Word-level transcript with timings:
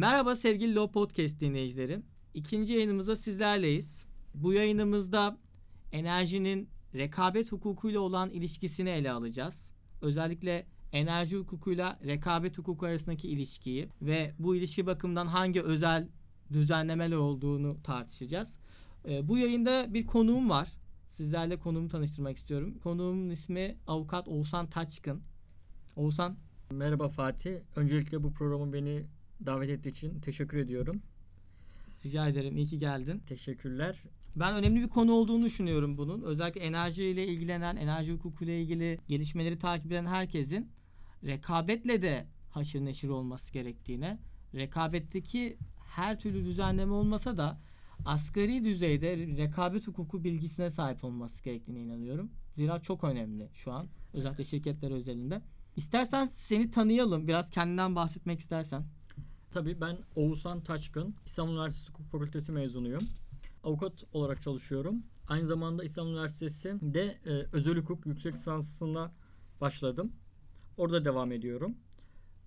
Merhaba 0.00 0.36
sevgili 0.36 0.74
Low 0.74 0.92
Podcast 0.92 1.40
dinleyicileri. 1.40 2.02
İkinci 2.34 2.72
yayınımızda 2.72 3.16
sizlerleyiz. 3.16 4.06
Bu 4.34 4.52
yayınımızda 4.52 5.38
enerjinin 5.92 6.68
rekabet 6.94 7.52
hukukuyla 7.52 8.00
olan 8.00 8.30
ilişkisini 8.30 8.88
ele 8.88 9.12
alacağız. 9.12 9.70
Özellikle 10.02 10.66
enerji 10.92 11.36
hukukuyla 11.36 11.98
rekabet 12.06 12.58
hukuku 12.58 12.86
arasındaki 12.86 13.28
ilişkiyi 13.28 13.88
ve 14.02 14.34
bu 14.38 14.56
ilişki 14.56 14.86
bakımından 14.86 15.26
hangi 15.26 15.62
özel 15.62 16.08
düzenlemeler 16.52 17.16
olduğunu 17.16 17.82
tartışacağız. 17.82 18.58
Ee, 19.08 19.28
bu 19.28 19.38
yayında 19.38 19.94
bir 19.94 20.06
konuğum 20.06 20.50
var. 20.50 20.68
Sizlerle 21.06 21.58
konuğumu 21.58 21.88
tanıştırmak 21.88 22.36
istiyorum. 22.36 22.78
Konuğumun 22.78 23.30
ismi 23.30 23.76
avukat 23.86 24.28
Oğuzhan 24.28 24.66
Taçkın. 24.66 25.22
Oğuzhan 25.96 26.36
Merhaba 26.70 27.08
Fatih. 27.08 27.60
Öncelikle 27.76 28.22
bu 28.22 28.32
programı 28.32 28.72
beni 28.72 29.06
davet 29.46 29.70
ettiği 29.70 29.88
için 29.88 30.20
teşekkür 30.20 30.58
ediyorum. 30.58 31.02
rica 32.04 32.28
ederim. 32.28 32.56
İyi 32.56 32.66
ki 32.66 32.78
geldin. 32.78 33.22
Teşekkürler. 33.26 34.02
Ben 34.36 34.54
önemli 34.54 34.80
bir 34.80 34.88
konu 34.88 35.12
olduğunu 35.12 35.44
düşünüyorum 35.44 35.98
bunun. 35.98 36.22
Özellikle 36.22 36.60
enerji 36.60 37.04
ile 37.04 37.26
ilgilenen, 37.26 37.76
enerji 37.76 38.12
hukuku 38.12 38.44
ile 38.44 38.62
ilgili 38.62 38.98
gelişmeleri 39.08 39.58
takip 39.58 39.92
eden 39.92 40.06
herkesin 40.06 40.70
rekabetle 41.24 42.02
de 42.02 42.26
haşır 42.50 42.84
neşir 42.84 43.08
olması 43.08 43.52
gerektiğine, 43.52 44.18
rekabetteki 44.54 45.58
her 45.94 46.18
türlü 46.18 46.44
düzenleme 46.44 46.92
olmasa 46.92 47.36
da 47.36 47.60
asgari 48.04 48.64
düzeyde 48.64 49.16
rekabet 49.16 49.86
hukuku 49.86 50.24
bilgisine 50.24 50.70
sahip 50.70 51.04
olması 51.04 51.44
gerektiğine 51.44 51.80
inanıyorum. 51.80 52.30
Zira 52.54 52.78
çok 52.78 53.04
önemli 53.04 53.48
şu 53.52 53.72
an. 53.72 53.88
Özellikle 54.12 54.44
şirketler 54.44 54.90
özelinde. 54.90 55.42
İstersen 55.76 56.26
seni 56.26 56.70
tanıyalım. 56.70 57.28
Biraz 57.28 57.50
kendinden 57.50 57.96
bahsetmek 57.96 58.40
istersen. 58.40 58.84
Tabii 59.50 59.80
ben 59.80 59.98
Oğuzhan 60.16 60.60
Taçkın. 60.60 61.14
İstanbul 61.26 61.52
Üniversitesi 61.52 61.92
Hukuk 61.92 62.06
Fakültesi 62.06 62.52
mezunuyum. 62.52 63.02
Avukat 63.64 64.04
olarak 64.12 64.42
çalışıyorum. 64.42 65.02
Aynı 65.28 65.46
zamanda 65.46 65.84
İstanbul 65.84 66.10
Üniversitesi'nde 66.10 67.18
e, 67.26 67.30
özel 67.52 67.76
hukuk 67.76 68.06
yüksek 68.06 68.34
lisansına 68.34 69.12
başladım. 69.60 70.12
Orada 70.76 71.04
devam 71.04 71.32
ediyorum. 71.32 71.76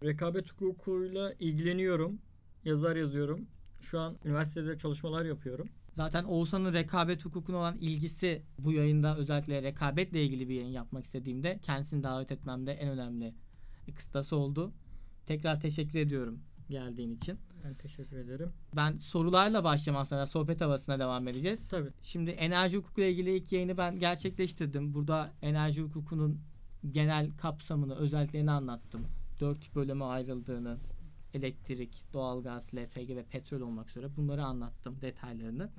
Rekabet 0.03 0.51
hukukuyla 0.51 1.33
ilgileniyorum. 1.39 2.19
Yazar 2.65 2.95
yazıyorum. 2.95 3.47
Şu 3.81 3.99
an 3.99 4.17
üniversitede 4.25 4.77
çalışmalar 4.77 5.25
yapıyorum. 5.25 5.67
Zaten 5.93 6.23
Oğuzhan'ın 6.23 6.73
rekabet 6.73 7.25
hukukuna 7.25 7.57
olan 7.57 7.77
ilgisi 7.77 8.43
bu 8.59 8.71
yayında 8.71 9.17
özellikle 9.17 9.63
rekabetle 9.63 10.23
ilgili 10.23 10.49
bir 10.49 10.55
yayın 10.55 10.71
yapmak 10.71 11.05
istediğimde 11.05 11.59
kendisini 11.61 12.03
davet 12.03 12.31
etmemde 12.31 12.71
en 12.71 12.89
önemli 12.89 13.33
kıstası 13.95 14.35
oldu. 14.35 14.73
Tekrar 15.25 15.59
teşekkür 15.59 15.99
ediyorum 15.99 16.39
geldiğin 16.69 17.15
için. 17.15 17.39
Ben 17.63 17.73
teşekkür 17.73 18.17
ederim. 18.17 18.53
Ben 18.75 18.97
sorularla 18.97 19.63
başlayacağım 19.63 19.97
aslında 19.97 20.27
sohbet 20.27 20.61
havasına 20.61 20.99
devam 20.99 21.27
edeceğiz. 21.27 21.69
Tabii. 21.69 21.89
Şimdi 22.01 22.29
enerji 22.29 22.77
hukukuyla 22.77 23.09
ilgili 23.09 23.35
ilk 23.35 23.51
yayını 23.51 23.77
ben 23.77 23.99
gerçekleştirdim. 23.99 24.93
Burada 24.93 25.31
enerji 25.41 25.81
hukukunun 25.81 26.41
genel 26.91 27.31
kapsamını, 27.37 27.95
özelliklerini 27.95 28.51
anlattım. 28.51 29.07
Dört 29.39 29.75
bölüme 29.75 30.05
ayrıldığını, 30.05 30.77
elektrik, 31.33 32.03
doğalgaz, 32.13 32.73
LPG 32.73 33.09
ve 33.09 33.23
petrol 33.23 33.61
olmak 33.61 33.89
üzere 33.89 34.15
bunları 34.17 34.43
anlattım 34.43 35.01
detaylarını. 35.01 35.69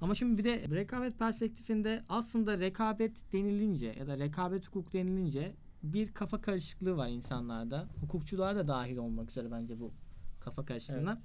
Ama 0.00 0.14
şimdi 0.14 0.38
bir 0.38 0.44
de 0.44 0.68
rekabet 0.70 1.18
perspektifinde 1.18 2.04
aslında 2.08 2.58
rekabet 2.58 3.32
denilince 3.32 3.94
ya 3.98 4.06
da 4.06 4.18
rekabet 4.18 4.68
hukuk 4.68 4.92
denilince 4.92 5.54
bir 5.82 6.14
kafa 6.14 6.40
karışıklığı 6.40 6.96
var 6.96 7.08
insanlarda. 7.08 7.88
Hukukçular 8.00 8.56
da 8.56 8.68
dahil 8.68 8.96
olmak 8.96 9.30
üzere 9.30 9.50
bence 9.50 9.80
bu 9.80 9.92
kafa 10.44 10.64
karışıklığına. 10.64 11.22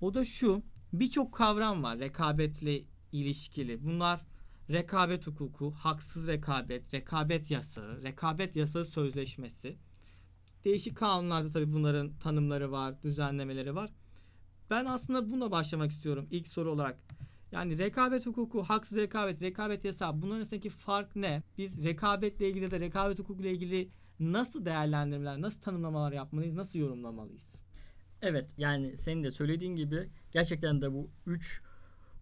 O 0.00 0.14
da 0.14 0.24
şu. 0.24 0.62
Birçok 0.92 1.34
kavram 1.34 1.82
var 1.82 1.98
rekabetle 1.98 2.82
ilişkili. 3.12 3.84
Bunlar 3.84 4.20
rekabet 4.70 5.26
hukuku, 5.26 5.70
haksız 5.70 6.28
rekabet, 6.28 6.94
rekabet 6.94 7.50
yasağı, 7.50 8.02
rekabet 8.02 8.56
yasağı 8.56 8.84
sözleşmesi. 8.84 9.76
Değişik 10.64 10.96
kanunlarda 10.96 11.50
tabii 11.50 11.72
bunların 11.72 12.18
tanımları 12.18 12.72
var, 12.72 13.02
düzenlemeleri 13.02 13.74
var. 13.74 13.90
Ben 14.70 14.84
aslında 14.84 15.30
buna 15.30 15.50
başlamak 15.50 15.90
istiyorum 15.90 16.26
ilk 16.30 16.48
soru 16.48 16.70
olarak. 16.72 16.98
Yani 17.52 17.78
rekabet 17.78 18.26
hukuku, 18.26 18.62
haksız 18.62 18.98
rekabet, 18.98 19.42
rekabet 19.42 19.84
yasağı 19.84 20.22
bunların 20.22 20.36
arasındaki 20.36 20.68
fark 20.68 21.16
ne? 21.16 21.42
Biz 21.58 21.84
rekabetle 21.84 22.48
ilgili 22.48 22.70
de 22.70 22.80
rekabet 22.80 23.18
hukukuyla 23.18 23.50
ilgili 23.50 23.90
nasıl 24.20 24.64
değerlendirmeler, 24.64 25.40
nasıl 25.40 25.60
tanımlamalar 25.60 26.12
yapmalıyız, 26.12 26.54
nasıl 26.54 26.78
yorumlamalıyız? 26.78 27.59
Evet 28.22 28.50
yani 28.58 28.96
senin 28.96 29.24
de 29.24 29.30
söylediğin 29.30 29.76
gibi 29.76 30.08
gerçekten 30.32 30.82
de 30.82 30.92
bu 30.92 31.10
üç 31.26 31.62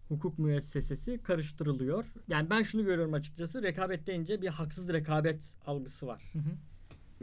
hukuk 0.07 0.39
müessesesi 0.39 1.17
karıştırılıyor. 1.23 2.05
Yani 2.27 2.49
ben 2.49 2.61
şunu 2.61 2.85
görüyorum 2.85 3.13
açıkçası 3.13 3.63
rekabet 3.63 4.07
deyince 4.07 4.41
bir 4.41 4.47
haksız 4.47 4.93
rekabet 4.93 5.55
algısı 5.65 6.07
var. 6.07 6.23
Hı 6.33 6.39
hı. 6.39 6.51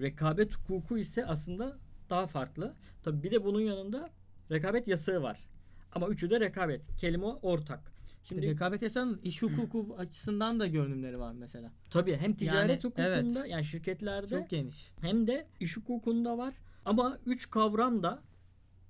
Rekabet 0.03 0.55
hukuku 0.57 0.99
ise 0.99 1.27
aslında 1.27 1.79
daha 2.11 2.27
farklı. 2.27 2.75
Tabii 3.03 3.23
bir 3.23 3.31
de 3.31 3.45
bunun 3.45 3.61
yanında 3.61 4.11
rekabet 4.51 4.89
yasağı 4.89 5.23
var. 5.23 5.49
Ama 5.93 6.09
üçü 6.09 6.31
de 6.31 6.41
rekabet. 6.41 6.81
Kelime 6.99 7.27
ortak. 7.27 7.93
Şimdi 8.25 8.43
Şimdi 8.43 8.53
rekabet 8.55 8.83
yasağının 8.83 9.21
iş 9.23 9.43
hukuku 9.43 9.95
açısından 9.99 10.61
da 10.61 10.67
görünümleri 10.67 11.19
var 11.19 11.33
mesela. 11.33 11.73
tabii 11.91 12.17
hem 12.17 12.35
ticaret 12.35 12.71
Yani, 12.71 12.83
hukukunda 12.83 13.41
evet. 13.41 13.51
yani 13.51 13.65
şirketlerde 13.65 14.29
Çok 14.29 14.51
geniş. 14.51 14.93
hem 15.01 15.27
de 15.27 15.47
iş 15.61 15.77
hukukunda 15.77 16.39
var. 16.39 16.55
Ama 16.85 17.19
üç 17.27 17.51
kavram 17.51 18.03
da 18.03 18.23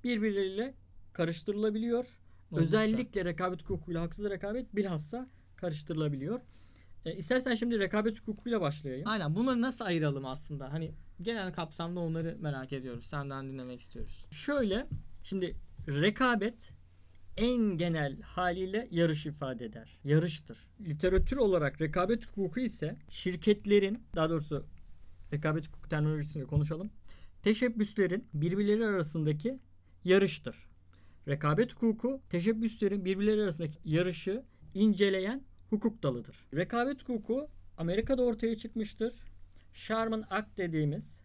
birbirleriyle 0.07 0.75
karıştırılabiliyor. 1.13 2.05
Oldukça. 2.51 2.65
Özellikle 2.65 3.25
rekabet 3.25 3.63
hukukuyla 3.63 4.03
haksız 4.03 4.31
rekabet 4.31 4.77
bilhassa 4.77 5.29
karıştırılabiliyor. 5.57 6.41
E, 7.05 7.17
istersen 7.17 7.55
şimdi 7.55 7.79
rekabet 7.79 8.21
hukukuyla 8.21 8.61
başlayayım. 8.61 9.09
Aynen 9.09 9.35
bunları 9.35 9.61
nasıl 9.61 9.85
ayıralım 9.85 10.27
aslında? 10.27 10.73
Hani 10.73 10.93
genel 11.23 11.53
kapsamda 11.53 12.01
onları 12.01 12.37
merak 12.41 12.73
ediyoruz. 12.73 13.07
Senden 13.07 13.49
dinlemek 13.49 13.81
istiyoruz. 13.81 14.25
Şöyle 14.31 14.87
şimdi 15.23 15.57
rekabet 15.89 16.73
en 17.37 17.59
genel 17.59 18.21
haliyle 18.21 18.89
yarış 18.91 19.27
ifade 19.27 19.65
eder. 19.65 19.99
Yarıştır. 20.05 20.59
Literatür 20.81 21.37
olarak 21.37 21.81
rekabet 21.81 22.27
hukuku 22.27 22.61
ise 22.61 22.97
şirketlerin 23.11 24.03
daha 24.15 24.31
doğrusu 24.31 24.67
rekabet 25.33 25.69
hukuku 25.69 25.89
terminolojisinde 25.89 26.45
konuşalım. 26.45 26.91
Teşebbüslerin 27.43 28.29
birbirleri 28.35 28.87
arasındaki 28.87 29.59
yarıştır. 30.07 30.57
Rekabet 31.29 31.75
hukuku 31.75 32.21
teşebbüslerin 32.31 33.05
birbirleri 33.05 33.43
arasındaki 33.43 33.79
yarışı 33.85 34.45
inceleyen 34.75 35.45
hukuk 35.71 36.03
dalıdır. 36.03 36.37
Rekabet 36.55 37.03
hukuku 37.03 37.49
Amerika'da 37.77 38.23
ortaya 38.23 38.57
çıkmıştır. 38.57 39.15
Sherman 39.73 40.25
Act 40.31 40.59
dediğimiz 40.59 41.21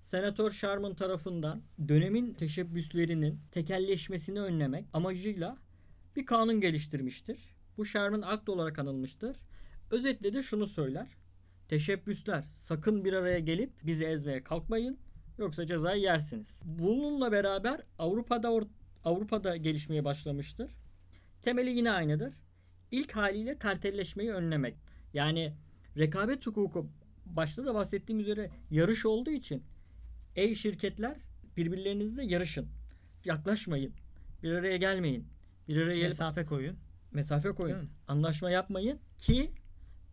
Senatör 0.00 0.50
Sherman 0.50 0.94
tarafından 0.94 1.62
dönemin 1.88 2.34
teşebbüslerinin 2.34 3.40
tekelleşmesini 3.52 4.40
önlemek 4.40 4.84
amacıyla 4.92 5.58
bir 6.16 6.26
kanun 6.26 6.60
geliştirmiştir. 6.60 7.38
Bu 7.76 7.84
Sherman 7.86 8.22
Act 8.22 8.48
olarak 8.48 8.78
anılmıştır. 8.78 9.36
Özetle 9.90 10.34
de 10.34 10.42
şunu 10.42 10.66
söyler. 10.66 11.08
Teşebbüsler 11.68 12.44
sakın 12.50 13.04
bir 13.04 13.12
araya 13.12 13.38
gelip 13.38 13.70
bizi 13.86 14.04
ezmeye 14.04 14.42
kalkmayın 14.42 14.98
yoksa 15.38 15.66
cezayı 15.66 16.02
yersiniz. 16.02 16.60
Bununla 16.64 17.32
beraber 17.32 17.80
Avrupa'da 17.98 18.60
Avrupa'da 19.04 19.56
gelişmeye 19.56 20.04
başlamıştır. 20.04 20.70
Temeli 21.42 21.70
yine 21.70 21.90
aynıdır. 21.90 22.34
İlk 22.90 23.12
haliyle 23.16 23.58
kartelleşmeyi 23.58 24.32
önlemek. 24.32 24.76
Yani 25.14 25.52
rekabet 25.96 26.46
hukuku 26.46 26.86
başta 27.26 27.66
da 27.66 27.74
bahsettiğim 27.74 28.20
üzere 28.20 28.50
yarış 28.70 29.06
olduğu 29.06 29.30
için 29.30 29.62
ey 30.36 30.54
şirketler 30.54 31.16
birbirlerinizle 31.56 32.24
yarışın. 32.24 32.68
Yaklaşmayın. 33.24 33.92
Bir 34.42 34.52
araya 34.52 34.76
gelmeyin. 34.76 35.26
Bir 35.68 35.76
araya 35.76 35.96
gelip 35.96 36.08
Mesafe 36.08 36.44
koyun. 36.46 36.76
mesafe 37.12 37.48
koyun. 37.48 37.90
Anlaşma 38.08 38.50
yapmayın 38.50 38.98
ki 39.18 39.50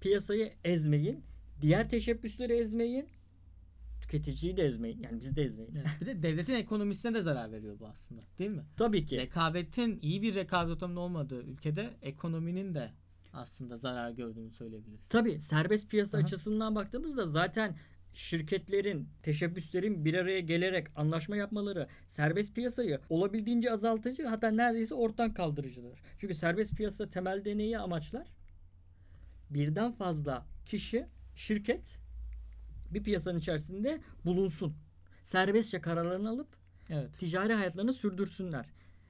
piyasayı 0.02 0.52
ezmeyin. 0.64 1.24
Diğer 1.62 1.90
teşebbüsleri 1.90 2.54
ezmeyin. 2.54 3.08
Tüketiciyi 4.04 4.58
de 4.58 4.64
ezmeyin. 4.64 5.00
Yani 5.00 5.20
bizi 5.20 5.36
de 5.36 5.44
ezmeyin. 5.44 5.74
Evet. 5.76 5.88
Bir 6.02 6.06
de 6.06 6.24
devletin 6.24 6.54
ekonomisine 6.54 7.14
de 7.14 7.22
zarar 7.22 7.52
veriyor 7.52 7.80
bu 7.80 7.88
aslında. 7.88 8.22
Değil 8.40 8.52
mi? 8.52 8.64
Tabii 8.78 9.06
ki. 9.06 9.18
Rekabetin 9.18 10.00
iyi 10.02 10.22
bir 10.22 10.36
rekabet 10.36 10.74
ortamının 10.74 10.98
olmadığı 10.98 11.44
ülkede 11.44 11.90
ekonominin 12.02 12.76
de 12.76 12.92
aslında 13.34 13.78
zarar 13.78 14.12
gördüğünü 14.12 14.52
söyleyebiliriz. 14.52 15.08
Tabii 15.10 15.42
serbest 15.42 15.90
piyasa 15.92 16.18
Aha. 16.18 16.26
açısından 16.26 16.76
baktığımızda 16.76 17.28
zaten 17.28 17.76
şirketlerin, 18.14 19.10
teşebbüslerin 19.24 20.06
bir 20.06 20.14
araya 20.14 20.40
gelerek 20.40 20.88
anlaşma 20.96 21.36
yapmaları 21.36 21.88
serbest 22.08 22.56
piyasayı 22.56 23.00
olabildiğince 23.10 23.72
azaltıcı 23.72 24.26
hatta 24.26 24.52
neredeyse 24.52 24.96
ortadan 24.96 25.34
kaldırıcıdır. 25.34 26.00
Çünkü 26.18 26.34
serbest 26.34 26.76
piyasa 26.76 27.10
temelde 27.10 27.58
neyi 27.58 27.78
amaçlar? 27.78 28.28
Birden 29.50 29.92
fazla 29.92 30.46
kişi, 30.66 31.06
şirket 31.36 32.03
bir 32.94 33.04
piyasanın 33.04 33.40
içerisinde 33.40 34.02
bulunsun. 34.26 34.74
Serbestçe 35.24 35.82
kararlarını 35.82 36.30
alıp 36.30 36.48
Evet. 36.90 37.20
ticari 37.20 37.54
hayatlarını 37.54 37.94
sürdürsünler. 37.94 38.66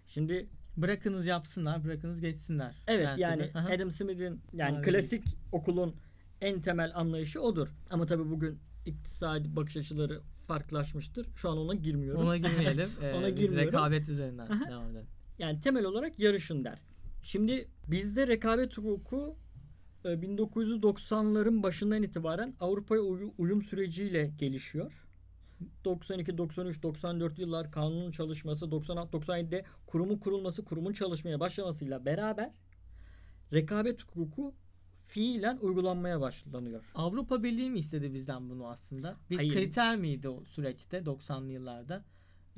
Şimdi 0.07 0.49
Bırakınız 0.77 1.25
yapsınlar, 1.25 1.83
bırakınız 1.83 2.21
geçsinler. 2.21 2.75
evet 2.87 3.05
prensibi. 3.05 3.21
yani 3.21 3.51
Aha. 3.53 3.69
Adam 3.73 3.91
Smith'in 3.91 4.41
yani 4.53 4.77
Abi. 4.77 4.85
klasik 4.85 5.23
okulun 5.51 5.95
en 6.41 6.61
temel 6.61 6.91
anlayışı 6.95 7.41
odur. 7.41 7.75
Ama 7.89 8.05
tabii 8.05 8.29
bugün 8.29 8.59
iktisadi 8.85 9.55
bakış 9.55 9.77
açıları 9.77 10.21
farklılaşmıştır. 10.47 11.27
Şu 11.35 11.49
an 11.49 11.57
ona 11.57 11.73
girmiyorum. 11.73 12.21
Ona 12.21 12.37
girmeyelim. 12.47 12.89
Ee, 13.01 13.13
Ona 13.13 13.29
girmiyorum. 13.29 13.67
rekabet 13.67 14.09
üzerinden 14.09 14.47
Aha. 14.47 14.69
devam 14.69 14.89
edelim. 14.91 15.07
Yani 15.39 15.59
temel 15.59 15.85
olarak 15.85 16.19
yarışın 16.19 16.63
der. 16.63 16.79
Şimdi 17.23 17.67
bizde 17.87 18.27
rekabet 18.27 18.77
hukuku 18.77 19.35
1990'ların 20.03 21.63
başından 21.63 22.03
itibaren 22.03 22.53
Avrupa'ya 22.59 23.01
uyu- 23.01 23.33
uyum 23.37 23.61
süreciyle 23.61 24.33
gelişiyor. 24.37 24.91
92, 25.85 26.37
93, 26.37 26.83
94 26.83 27.39
yıllar 27.39 27.71
kanunun 27.71 28.11
çalışması, 28.11 28.71
96, 28.71 29.17
97'de 29.17 29.65
kurumun 29.87 30.17
kurulması, 30.17 30.65
kurumun 30.65 30.93
çalışmaya 30.93 31.39
başlamasıyla 31.39 32.05
beraber 32.05 32.51
rekabet 33.53 34.03
hukuku 34.03 34.53
fiilen 34.95 35.57
uygulanmaya 35.57 36.21
başlanıyor. 36.21 36.91
Avrupa 36.95 37.43
Birliği 37.43 37.69
mi 37.69 37.79
istedi 37.79 38.13
bizden 38.13 38.49
bunu 38.49 38.67
aslında? 38.67 39.15
Bir 39.29 39.35
Hayır. 39.35 39.53
kriter 39.53 39.97
miydi 39.97 40.29
o 40.29 40.45
süreçte 40.45 40.97
90'lı 41.05 41.51
yıllarda? 41.51 42.05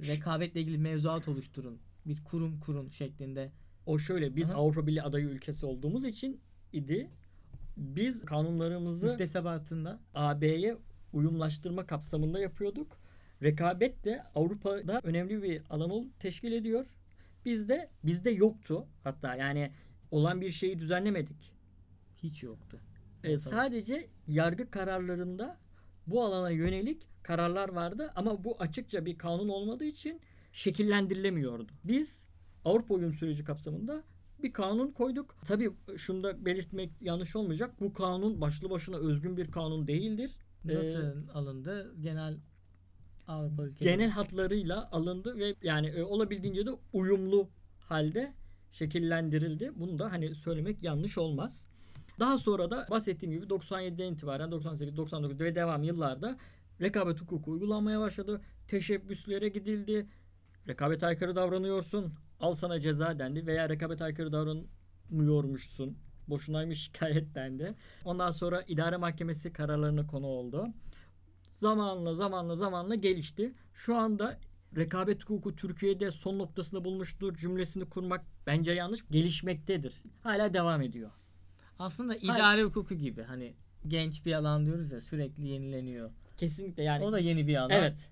Rekabetle 0.08 0.62
ilgili 0.62 0.78
mevzuat 0.78 1.28
oluşturun. 1.28 1.80
Bir 2.06 2.24
kurum 2.24 2.60
kurun 2.60 2.88
şeklinde. 2.88 3.52
O 3.86 4.00
şöyle 4.00 4.36
biz 4.36 4.50
Aha. 4.50 4.58
Avrupa 4.58 4.88
Birliği 4.88 5.02
adayı 5.04 5.26
ülkesi 5.26 5.66
olduğumuz 5.66 6.06
için 6.06 6.40
idi. 6.74 7.10
Biz 7.78 8.26
kanunlarımızı 8.26 9.08
Müktesebatında 9.08 10.00
AB'ye 10.14 10.78
uyumlaştırma 11.14 11.86
kapsamında 11.86 12.40
yapıyorduk. 12.40 12.98
Rekabet 13.44 14.06
de 14.06 14.24
Avrupa'da 14.36 15.00
önemli 15.04 15.44
bir 15.44 15.62
alan 15.70 15.90
ol- 15.90 16.08
teşkil 16.20 16.52
ediyor. 16.52 16.86
Bizde 17.46 17.90
bizde 18.04 18.30
yoktu 18.32 18.86
hatta 19.04 19.36
yani 19.36 19.72
olan 20.12 20.42
bir 20.42 20.52
şeyi 20.52 20.80
düzenlemedik. 20.80 21.54
hiç 22.24 22.44
yoktu. 22.44 22.80
Ee, 23.24 23.30
Evet, 23.30 23.42
sadece 23.42 24.08
yargı 24.28 24.72
kararlarında 24.72 25.58
bu 26.08 26.24
alana 26.24 26.50
yönelik 26.50 27.08
kararlar 27.24 27.70
vardı 27.70 28.12
ama 28.16 28.44
bu 28.44 28.56
açıkça 28.62 29.06
bir 29.06 29.18
kanun 29.18 29.50
olmadığı 29.50 29.86
için 29.86 30.22
şekillendirilemiyordu. 30.52 31.68
Biz 31.84 32.26
Avrupa 32.66 32.94
uyum 32.94 33.14
süreci 33.14 33.44
kapsamında 33.44 34.04
bir 34.44 34.54
kanun 34.54 34.92
koyduk. 34.92 35.36
Tabii 35.46 35.72
şunu 35.98 36.24
da 36.24 36.46
belirtmek 36.46 36.90
yanlış 37.02 37.36
olmayacak. 37.36 37.82
Bu 37.82 37.94
kanun 37.94 38.42
başlı 38.42 38.70
başına 38.70 38.98
özgün 38.98 39.38
bir 39.38 39.52
kanun 39.52 39.88
değildir. 39.88 40.32
Ee, 40.70 40.76
Nasıl 40.76 41.28
alındı? 41.34 41.96
Genel 42.02 42.38
Avrupa 43.28 43.64
ülkeleri. 43.64 43.94
genel 43.94 44.10
hatlarıyla 44.10 44.90
alındı 44.92 45.38
ve 45.38 45.56
yani 45.64 45.88
e, 45.88 46.04
olabildiğince 46.04 46.66
de 46.66 46.70
uyumlu 46.94 47.50
halde 47.80 48.34
şekillendirildi. 48.72 49.72
Bunu 49.76 50.00
da 50.00 50.12
hani 50.12 50.36
söylemek 50.36 50.84
yanlış 50.84 51.18
olmaz. 51.18 51.68
Daha 52.20 52.38
sonra 52.38 52.72
da 52.72 52.88
bahsettiğim 52.92 53.36
gibi 53.36 53.46
97'den 53.46 54.14
itibaren 54.14 54.52
98, 54.52 54.98
99 54.98 55.40
ve 55.40 55.56
devam 55.56 55.84
yıllarda 55.84 56.38
rekabet 56.82 57.22
hukuku 57.22 57.52
uygulanmaya 57.52 58.00
başladı. 58.00 58.42
Teşebbüslere 58.68 59.50
gidildi. 59.50 60.08
Rekabet 60.68 61.04
aykırı 61.04 61.36
davranıyorsun. 61.36 62.14
Al 62.40 62.54
sana 62.54 62.80
ceza 62.80 63.20
dendi 63.20 63.48
veya 63.48 63.70
rekabet 63.70 64.02
aykırı 64.02 64.32
davranmıyormuşsun. 64.32 65.98
Boşunaymış 66.28 66.82
şikayet 66.84 67.36
dendi. 67.36 67.76
Ondan 68.06 68.32
sonra 68.32 68.64
idare 68.68 68.98
mahkemesi 68.98 69.54
kararlarına 69.54 70.08
konu 70.08 70.26
oldu. 70.28 70.68
Zamanla 71.48 72.14
zamanla 72.14 72.56
zamanla 72.56 72.96
gelişti. 72.96 73.54
Şu 73.74 73.96
anda 73.96 74.40
rekabet 74.76 75.24
hukuku 75.24 75.56
Türkiye'de 75.56 76.12
son 76.12 76.40
noktasını 76.40 76.86
bulmuştur 76.86 77.36
cümlesini 77.36 77.86
kurmak 77.86 78.26
bence 78.48 78.72
yanlış. 78.72 79.08
Gelişmektedir. 79.12 80.04
Hala 80.24 80.54
devam 80.54 80.82
ediyor. 80.82 81.12
Aslında 81.80 82.16
idare 82.16 82.64
hukuku 82.64 82.96
gibi 82.96 83.24
hani 83.24 83.54
genç 83.88 84.26
bir 84.26 84.34
alan 84.34 84.66
diyoruz 84.66 84.92
ya 84.92 85.02
sürekli 85.02 85.48
yenileniyor. 85.48 86.12
Kesinlikle 86.38 86.84
yani. 86.84 87.04
o 87.04 87.12
da 87.12 87.20
yeni 87.20 87.48
bir 87.48 87.56
alan. 87.56 87.72
evet. 87.72 88.10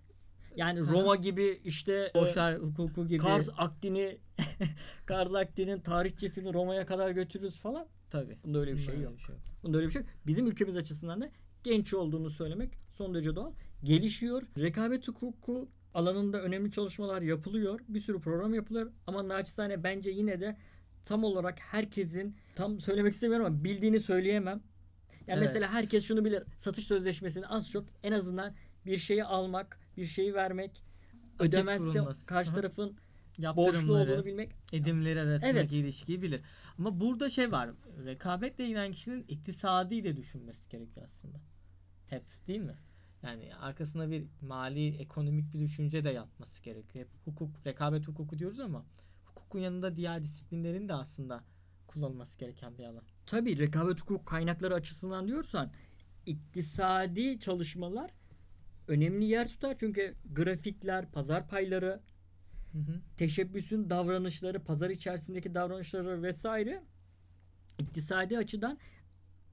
Yani 0.55 0.79
Roma 0.79 1.15
gibi 1.15 1.61
işte 1.63 2.11
e, 2.15 2.19
Boşar 2.19 2.57
hukuku 2.57 3.07
gibi. 3.07 3.17
Kars 3.17 3.49
Akdini 3.57 4.17
Kars 5.05 5.33
Akdini'nin 5.33 5.79
tarihçesini 5.79 6.53
Roma'ya 6.53 6.85
kadar 6.85 7.11
götürürüz 7.11 7.55
falan. 7.55 7.87
Tabii. 8.09 8.37
Bunda 8.43 8.59
öyle 8.59 8.73
bir 8.73 8.77
şey 8.77 8.99
yok. 9.01 9.19
şey. 9.19 9.35
Bunda 9.63 9.77
öyle 9.77 9.87
bir 9.87 9.91
şey 9.91 10.01
yok. 10.01 10.11
Bizim 10.27 10.47
ülkemiz 10.47 10.77
açısından 10.77 11.21
da 11.21 11.29
genç 11.63 11.93
olduğunu 11.93 12.29
söylemek 12.29 12.73
son 12.91 13.13
derece 13.13 13.35
doğal. 13.35 13.51
Gelişiyor. 13.83 14.43
Rekabet 14.57 15.07
hukuku 15.07 15.69
alanında 15.93 16.41
önemli 16.41 16.71
çalışmalar 16.71 17.21
yapılıyor. 17.21 17.79
Bir 17.87 17.99
sürü 17.99 18.19
program 18.19 18.53
yapılıyor. 18.53 18.91
Ama 19.07 19.27
naçizane 19.27 19.83
bence 19.83 20.09
yine 20.11 20.41
de 20.41 20.57
tam 21.03 21.23
olarak 21.23 21.59
herkesin 21.59 22.35
tam 22.55 22.79
söylemek 22.79 23.13
istemiyorum 23.13 23.45
ama 23.45 23.63
bildiğini 23.63 23.99
söyleyemem. 23.99 24.61
Yani 25.27 25.37
Evet. 25.37 25.41
mesela 25.41 25.73
herkes 25.73 26.05
şunu 26.05 26.25
bilir. 26.25 26.43
Satış 26.57 26.85
sözleşmesini 26.85 27.47
az 27.47 27.71
çok 27.71 27.85
en 28.03 28.11
azından 28.11 28.53
bir 28.85 28.97
şeyi 28.97 29.23
almak, 29.23 29.79
bir 29.97 30.05
şeyi 30.05 30.33
vermek, 30.33 30.83
ödemezse 31.39 31.77
kurulması. 31.77 32.25
karşı 32.25 32.49
Aha. 32.49 32.55
tarafın 32.55 32.97
borçlu 33.55 33.97
olduğunu 33.97 34.25
bilmek. 34.25 34.51
edimleri 34.73 35.21
arasındaki 35.21 35.57
Evet. 35.57 35.71
ilişkiyi 35.71 36.21
bilir. 36.21 36.41
Ama 36.77 36.99
burada 36.99 37.29
şey 37.29 37.51
var. 37.51 37.69
Rekabetle 38.05 38.63
ilgilenen 38.63 38.91
kişinin 38.91 39.25
iktisadi 39.27 40.03
de 40.03 40.17
düşünmesi 40.17 40.69
gerekiyor 40.69 41.05
aslında. 41.05 41.37
Hep 42.07 42.23
değil 42.47 42.59
mi? 42.59 42.75
Yani 43.23 43.55
arkasına 43.55 44.11
bir 44.11 44.25
mali, 44.41 44.95
ekonomik 44.95 45.53
bir 45.53 45.59
düşünce 45.59 46.03
de 46.03 46.09
yapması 46.09 46.63
gerekiyor. 46.63 47.05
Hep 47.05 47.11
hukuk, 47.25 47.65
rekabet 47.67 48.07
hukuku 48.07 48.39
diyoruz 48.39 48.59
ama 48.59 48.85
hukukun 49.25 49.59
yanında 49.59 49.95
diğer 49.95 50.23
disiplinlerin 50.23 50.89
de 50.89 50.93
aslında 50.93 51.43
kullanılması 51.87 52.39
gereken 52.39 52.77
bir 52.77 52.83
alan. 52.83 53.03
Tabii 53.25 53.57
rekabet 53.59 54.01
hukuk 54.01 54.25
kaynakları 54.25 54.73
açısından 54.73 55.27
diyorsan 55.27 55.71
iktisadi 56.25 57.39
çalışmalar 57.39 58.11
önemli 58.87 59.25
yer 59.25 59.47
tutar. 59.47 59.75
Çünkü 59.79 60.15
grafikler, 60.33 61.11
pazar 61.11 61.47
payları, 61.47 62.01
Hı 62.71 62.77
hı. 62.77 63.01
teşebbüsün 63.17 63.89
davranışları, 63.89 64.63
pazar 64.63 64.89
içerisindeki 64.89 65.55
davranışları 65.55 66.23
vesaire 66.23 66.83
iktisadi 67.79 68.37
açıdan 68.37 68.77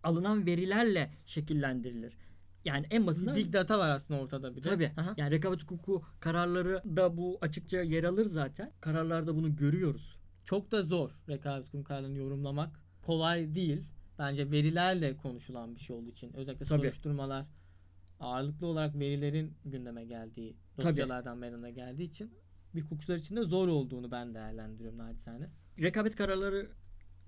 alınan 0.02 0.46
verilerle 0.46 1.10
şekillendirilir. 1.26 2.16
Yani 2.64 2.86
en 2.90 3.06
basitinden 3.06 3.36
Big 3.36 3.52
data 3.52 3.78
var 3.78 3.90
aslında 3.90 4.20
ortada 4.20 4.56
bir 4.56 4.62
de. 4.62 4.68
Tabii. 4.68 4.92
Aha. 4.96 5.14
Yani 5.16 5.30
rekabet 5.30 5.62
hukuku 5.62 6.02
kararları 6.20 6.82
da 6.96 7.16
bu 7.16 7.38
açıkça 7.40 7.82
yer 7.82 8.04
alır 8.04 8.26
zaten. 8.26 8.72
Kararlarda 8.80 9.36
bunu 9.36 9.56
görüyoruz. 9.56 10.18
Çok 10.44 10.72
da 10.72 10.82
zor 10.82 11.24
rekabet 11.28 11.68
hukuku 11.68 11.84
kararlarını 11.84 12.18
yorumlamak. 12.18 12.80
Kolay 13.02 13.54
değil. 13.54 13.92
Bence 14.18 14.50
verilerle 14.50 15.16
konuşulan 15.16 15.74
bir 15.74 15.80
şey 15.80 15.96
olduğu 15.96 16.10
için. 16.10 16.32
Özellikle 16.32 16.64
Tabii. 16.64 16.80
soruşturmalar 16.80 17.46
ağırlıklı 18.20 18.66
olarak 18.66 18.98
verilerin 18.98 19.54
gündeme 19.64 20.04
geldiği, 20.04 20.56
Tabii. 20.76 20.92
dosyalardan 20.92 21.38
meydana 21.38 21.70
geldiği 21.70 22.04
için 22.04 22.34
bir 22.74 22.82
hukukçular 22.82 23.16
için 23.16 23.36
de 23.36 23.42
zor 23.42 23.68
olduğunu 23.68 24.10
ben 24.10 24.34
değerlendiriyorum 24.34 24.98
naçizane. 24.98 25.50
rekabet 25.78 26.16
kararları 26.16 26.70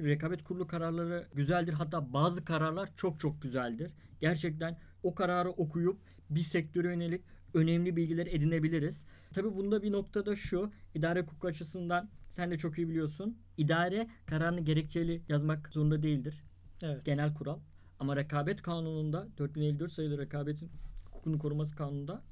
rekabet 0.01 0.45
kurulu 0.45 0.67
kararları 0.67 1.29
güzeldir. 1.35 1.73
Hatta 1.73 2.13
bazı 2.13 2.45
kararlar 2.45 2.89
çok 2.97 3.21
çok 3.21 3.43
güzeldir. 3.43 3.93
Gerçekten 4.21 4.79
o 5.03 5.15
kararı 5.15 5.51
okuyup 5.51 6.01
bir 6.31 6.41
sektöre 6.41 6.89
yönelik 6.89 7.25
önemli 7.55 7.97
bilgiler 7.97 8.27
edinebiliriz. 8.27 9.07
Tabi 9.35 9.57
bunda 9.57 9.83
bir 9.83 9.93
noktada 9.93 10.37
şu 10.37 10.71
idare 10.95 11.21
hukuku 11.21 11.47
açısından 11.47 12.11
sen 12.31 12.51
de 12.51 12.59
çok 12.59 12.79
iyi 12.79 12.89
biliyorsun. 12.89 13.39
İdare 13.57 14.09
kararını 14.27 14.61
gerekçeli 14.61 15.23
yazmak 15.29 15.69
zorunda 15.69 16.03
değildir. 16.03 16.45
Evet. 16.83 17.05
Genel 17.05 17.35
kural. 17.35 17.59
Ama 18.03 18.17
rekabet 18.17 18.63
kanununda 18.63 19.29
4054 19.39 19.93
sayılı 19.93 20.19
rekabetin 20.19 20.71
hukukunu 21.05 21.39
koruması 21.39 21.77
kanununda 21.77 22.23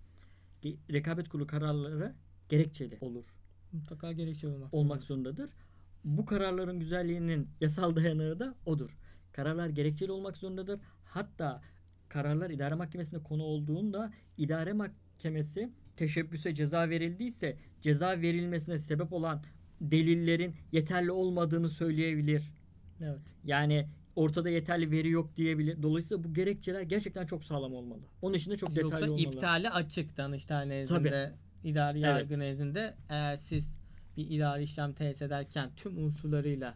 rekabet 0.65 1.29
kurulu 1.29 1.47
kararları 1.47 2.15
gerekçeli 2.49 2.99
olur 3.01 3.25
Mutlaka 3.73 4.13
gerekçe 4.13 4.49
olmak. 4.49 4.75
olmak 4.75 5.03
zorunda. 5.03 5.31
zorundadır. 5.33 5.57
Bu 6.05 6.27
kararların 6.27 6.79
güzelliğinin 6.81 7.49
yasal 7.61 7.97
dayanağı 7.97 8.39
da 8.39 8.55
odur. 8.67 8.99
Kararlar 9.33 9.69
gerekçeli 9.69 10.13
olmak 10.13 10.37
zorundadır. 10.37 10.81
Hatta 11.05 11.63
kararlar 12.09 12.51
idare 12.51 12.75
mahkemesine 12.75 13.23
konu 13.23 13.43
olduğunda 13.43 14.13
idare 14.39 14.73
mahkemesi 14.73 15.71
teşebbüse 15.97 16.55
ceza 16.55 16.89
verildiyse 16.89 17.57
ceza 17.83 18.21
verilmesine 18.21 18.79
sebep 18.79 19.13
olan 19.13 19.43
delillerin 19.81 20.55
yeterli 20.73 21.11
olmadığını 21.11 21.69
söyleyebilir. 21.69 22.53
Evet. 23.01 23.21
Yani 23.45 23.87
ortada 24.17 24.51
yeterli 24.51 24.91
veri 24.91 25.11
yok 25.11 25.37
diyebilir. 25.37 25.83
Dolayısıyla 25.83 26.25
bu 26.25 26.35
gerekçeler 26.35 26.83
gerçekten 26.83 27.27
çok 27.27 27.45
sağlam 27.45 27.75
olmalı. 27.75 28.01
Onun 28.23 28.35
için 28.35 28.51
de 28.51 28.57
çok 28.57 28.71
detaylı 28.71 28.91
Yoksa 28.93 29.07
olmalı. 29.07 29.21
iptali 29.21 29.71
açık 29.71 30.17
Danıştay 30.17 30.69
nezdinde, 30.69 31.33
idari 31.65 31.99
Evet. 31.99 32.07
yargı 32.09 32.39
nezdinde 32.39 32.95
eğer 33.09 33.37
siz 33.37 33.73
bir 34.17 34.31
idari 34.31 34.63
işlem 34.63 34.93
tesis 34.93 35.23
ederken 35.23 35.71
tüm 35.77 35.99
unsurlarıyla 36.05 36.75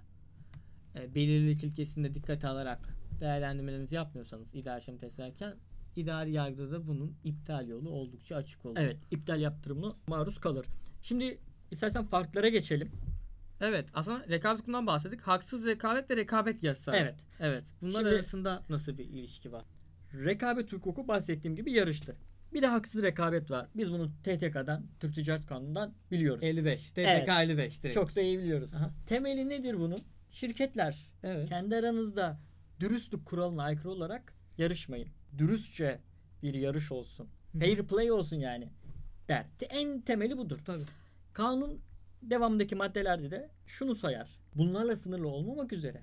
e, 0.95 1.15
belirlilik 1.15 1.65
ilkesinde 1.65 2.15
dikkate 2.15 2.49
alarak 2.49 2.89
değerlendirmelerinizi 3.21 3.95
yapmıyorsanız 3.95 4.55
idari 4.55 4.81
işlem 4.81 4.99
tesis 4.99 5.19
ederken 5.19 5.55
idari 5.97 6.33
yargıda 6.33 6.71
da 6.71 6.87
bunun 6.87 7.17
iptal 7.25 7.69
yolu 7.69 7.91
oldukça 7.91 8.37
açık 8.37 8.65
olur. 8.67 8.77
Evet, 8.79 8.97
iptal 9.11 9.41
yaptırımına 9.41 9.93
maruz 10.09 10.39
kalır. 10.39 10.67
Şimdi 11.03 11.39
istersen 11.71 12.05
farklara 12.05 12.49
geçelim. 12.49 12.91
Evet 13.61 13.87
aslında 13.95 14.29
rekabet 14.29 14.59
hukukundan 14.59 14.87
bahsettik. 14.87 15.21
Haksız 15.21 15.67
rekabet 15.67 16.11
ve 16.11 16.17
rekabet 16.17 16.63
yasası. 16.63 16.97
Evet. 16.97 17.15
Evet. 17.41 17.65
Bunlar 17.83 17.99
Şimdi- 17.99 18.09
arasında 18.09 18.63
nasıl 18.69 18.99
bir 18.99 19.05
ilişki 19.05 19.53
var? 19.53 19.65
Rekabet 20.15 20.73
hukuku 20.73 21.09
bahsettiğim 21.09 21.57
gibi 21.57 21.73
yarıştı. 21.73 22.17
Bir 22.53 22.63
de 22.63 22.67
haksız 22.67 23.03
rekabet 23.03 23.51
var. 23.51 23.69
Biz 23.77 23.93
bunu 23.93 24.11
TTK'dan, 24.23 24.87
Türk 25.01 25.15
Ticaret 25.15 25.47
Kanunu'ndan 25.47 25.95
biliyoruz. 26.11 26.43
55. 26.45 26.91
TDK 26.91 26.99
Evet. 26.99 27.29
55 27.29 27.83
direkt. 27.83 27.95
Çok 27.95 28.17
da 28.17 28.21
iyi 28.21 28.39
biliyoruz. 28.39 28.75
Aha. 28.75 28.91
Temeli 29.07 29.49
nedir 29.49 29.79
bunun? 29.79 29.99
Şirketler 30.31 31.11
Evet. 31.23 31.49
kendi 31.49 31.77
aranızda 31.77 32.41
dürüstlük 32.81 33.27
kuralına 33.27 33.63
aykırı 33.63 33.91
olarak 33.91 34.35
yarışmayın. 34.59 35.09
Dürüstçe 35.39 36.01
bir 36.43 36.55
yarış 36.55 36.93
olsun. 36.93 37.29
Fair 37.61 37.83
play 37.87 38.11
olsun 38.13 38.37
yani. 38.37 38.69
Der. 39.29 39.47
En 39.71 40.01
temeli 40.01 40.39
budur. 40.39 40.59
Tabii. 40.67 40.83
Kanun 41.33 41.81
devamındaki 42.31 42.75
maddelerde 42.75 43.31
de 43.31 43.51
şunu 43.67 43.95
sayar. 43.95 44.39
Bunlarla 44.55 44.97
sınırlı 44.97 45.29
olmamak 45.29 45.73
üzere 45.73 46.03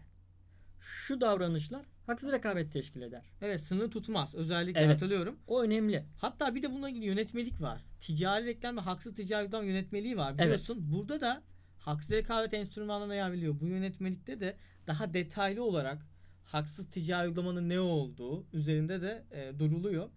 şu 0.80 1.22
davranışlar 1.22 1.86
haksız 2.06 2.32
rekabet 2.32 2.72
teşkil 2.72 3.01
eder. 3.01 3.25
Evet 3.42 3.62
sınır 3.62 3.92
tutmaz. 3.92 4.36
Özellikle 4.36 4.80
Evet. 4.80 4.96
hatırlıyorum. 4.96 5.40
O 5.48 5.62
önemli. 5.63 6.06
Hatta 6.18 6.56
bir 6.56 6.63
de 6.63 6.72
bununla 6.72 6.90
ilgili 6.90 7.06
yönetmelik 7.06 7.62
var. 7.62 7.82
Ticari 8.00 8.46
reklam 8.46 8.78
ve 8.78 8.82
haksız 8.82 9.13
ticari 9.13 9.46
reklam 9.46 9.66
yönetmeliği 9.66 10.18
var 10.18 10.30
Evet. 10.32 10.40
biliyorsun. 10.40 10.78
Burada 10.92 11.22
da 11.22 11.44
haksız 11.80 12.12
rekabet 12.12 12.54
enstrümanlarına 12.54 13.16
yer 13.16 13.32
veriliyor. 13.32 13.60
Bu 13.60 13.68
yönetmelikte 13.68 14.40
de 14.40 14.58
daha 14.88 15.13
detaylı 15.13 15.63
olarak 15.63 16.08
haksız 16.46 16.90
ticari 16.90 17.28
uygulamanın 17.28 17.70
ne 17.70 17.80
olduğu 17.80 18.46
üzerinde 18.54 19.01
de 19.01 19.25
e, 19.32 19.60
duruluyor. 19.60 20.10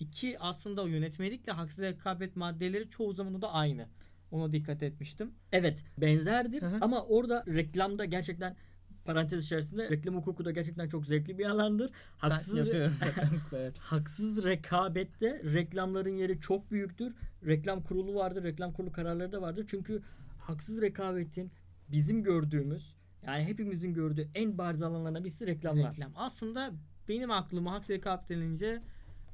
İki 0.00 0.38
aslında 0.38 0.82
o 0.82 0.86
yönetmelikle 0.86 1.52
haksız 1.52 1.78
rekabet 1.84 2.36
maddeleri 2.36 2.88
çoğu 2.88 3.12
zaman 3.12 3.42
da 3.42 3.52
aynı. 3.52 3.88
Ona 4.36 4.52
dikkat 4.52 4.82
etmiştim. 4.82 5.30
Evet 5.52 5.84
benzerdir 5.98 6.62
Hı 6.62 6.66
hı. 6.66 6.78
ama 6.80 7.02
orada 7.04 7.44
reklamda 7.46 8.04
gerçekten 8.04 8.56
parantez 9.04 9.44
içerisinde 9.44 9.90
reklam 9.90 10.16
hukuku 10.16 10.44
da 10.44 10.50
gerçekten 10.50 10.88
çok 10.88 11.06
zevkli 11.06 11.38
bir 11.38 11.44
alandır. 11.44 11.90
Haksız, 12.18 12.56
yapıyorum. 12.56 12.94
evet. 13.52 13.78
haksız 13.78 14.44
rekabette 14.44 15.42
reklamların 15.44 16.16
yeri 16.16 16.40
çok 16.40 16.70
büyüktür. 16.70 17.14
Reklam 17.46 17.82
kurulu 17.82 18.14
vardır, 18.14 18.44
reklam 18.44 18.72
kurulu 18.72 18.92
kararları 18.92 19.32
da 19.32 19.42
vardır. 19.42 19.66
Çünkü 19.70 20.02
haksız 20.38 20.82
rekabetin 20.82 21.52
bizim 21.88 22.22
gördüğümüz 22.22 22.96
yani 23.26 23.44
hepimizin 23.44 23.94
gördüğü 23.94 24.28
en 24.34 24.58
bariz 24.58 24.82
alanlarından 24.82 25.24
birisi 25.24 25.46
reklamlar. 25.46 25.92
Reklam. 25.92 26.12
Aslında 26.16 26.70
benim 27.08 27.30
aklıma 27.30 27.72
haksız 27.72 27.90
rekabet 27.90 28.28
denince 28.28 28.82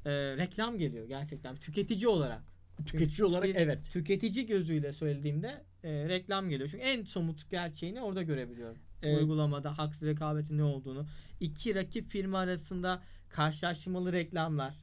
e, 0.05 0.11
reklam 0.37 0.77
geliyor 0.77 1.05
gerçekten. 1.05 1.55
Tüketici 1.55 2.07
olarak. 2.07 2.52
Tüketici 2.85 3.25
olarak 3.25 3.43
Bir 3.43 3.55
evet. 3.55 3.91
Tüketici 3.91 4.45
gözüyle 4.45 4.93
söylediğimde 4.93 5.63
e, 5.83 6.09
reklam 6.09 6.49
geliyor. 6.49 6.69
Çünkü 6.69 6.83
en 6.83 7.03
somut 7.03 7.49
gerçeğini 7.49 8.01
orada 8.01 8.23
görebiliyorum. 8.23 8.77
Evet. 9.01 9.21
Uygulamada 9.21 9.77
haksız 9.77 10.07
rekabetin 10.07 10.57
ne 10.57 10.63
olduğunu. 10.63 11.05
iki 11.39 11.75
rakip 11.75 12.09
firma 12.09 12.39
arasında 12.39 13.01
karşılaştırmalı 13.29 14.13
reklamlar, 14.13 14.73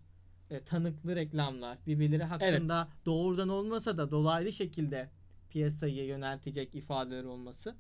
e, 0.51 0.61
tanıklı 0.61 1.17
reklamlar, 1.17 1.79
birbirleri 1.87 2.25
hakkında 2.25 2.89
doğrudan 3.07 3.49
olmasa 3.49 3.99
da 3.99 4.11
dolaylı 4.11 4.53
şekilde 4.53 5.11
piyasayı 5.51 6.05
yöneltecek 6.07 6.75
ifadeler 6.75 7.25
olması 7.25 7.77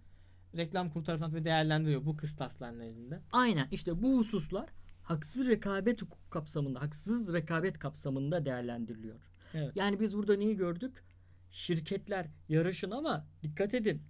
reklam 0.56 0.90
kurulu 0.90 1.04
tarafından 1.04 1.34
ve 1.34 1.44
değerlendiriyor 1.44 2.04
bu 2.04 2.16
kıstaslar 2.16 2.78
nezdinde. 2.78 3.20
Aynen 3.32 3.68
işte 3.70 4.02
bu 4.02 4.18
hususlar 4.18 4.68
haksız 5.02 5.48
rekabet 5.48 6.02
hukuk 6.02 6.30
kapsamında, 6.30 6.82
haksız 6.82 7.34
rekabet 7.34 7.78
kapsamında 7.78 8.44
değerlendiriliyor. 8.44 9.29
Evet. 9.54 9.72
Yani 9.74 10.00
biz 10.00 10.16
burada 10.16 10.36
neyi 10.36 10.56
gördük? 10.56 11.04
Şirketler 11.50 12.26
yarışın 12.48 12.90
ama 12.90 13.26
dikkat 13.42 13.74
edin. 13.74 14.02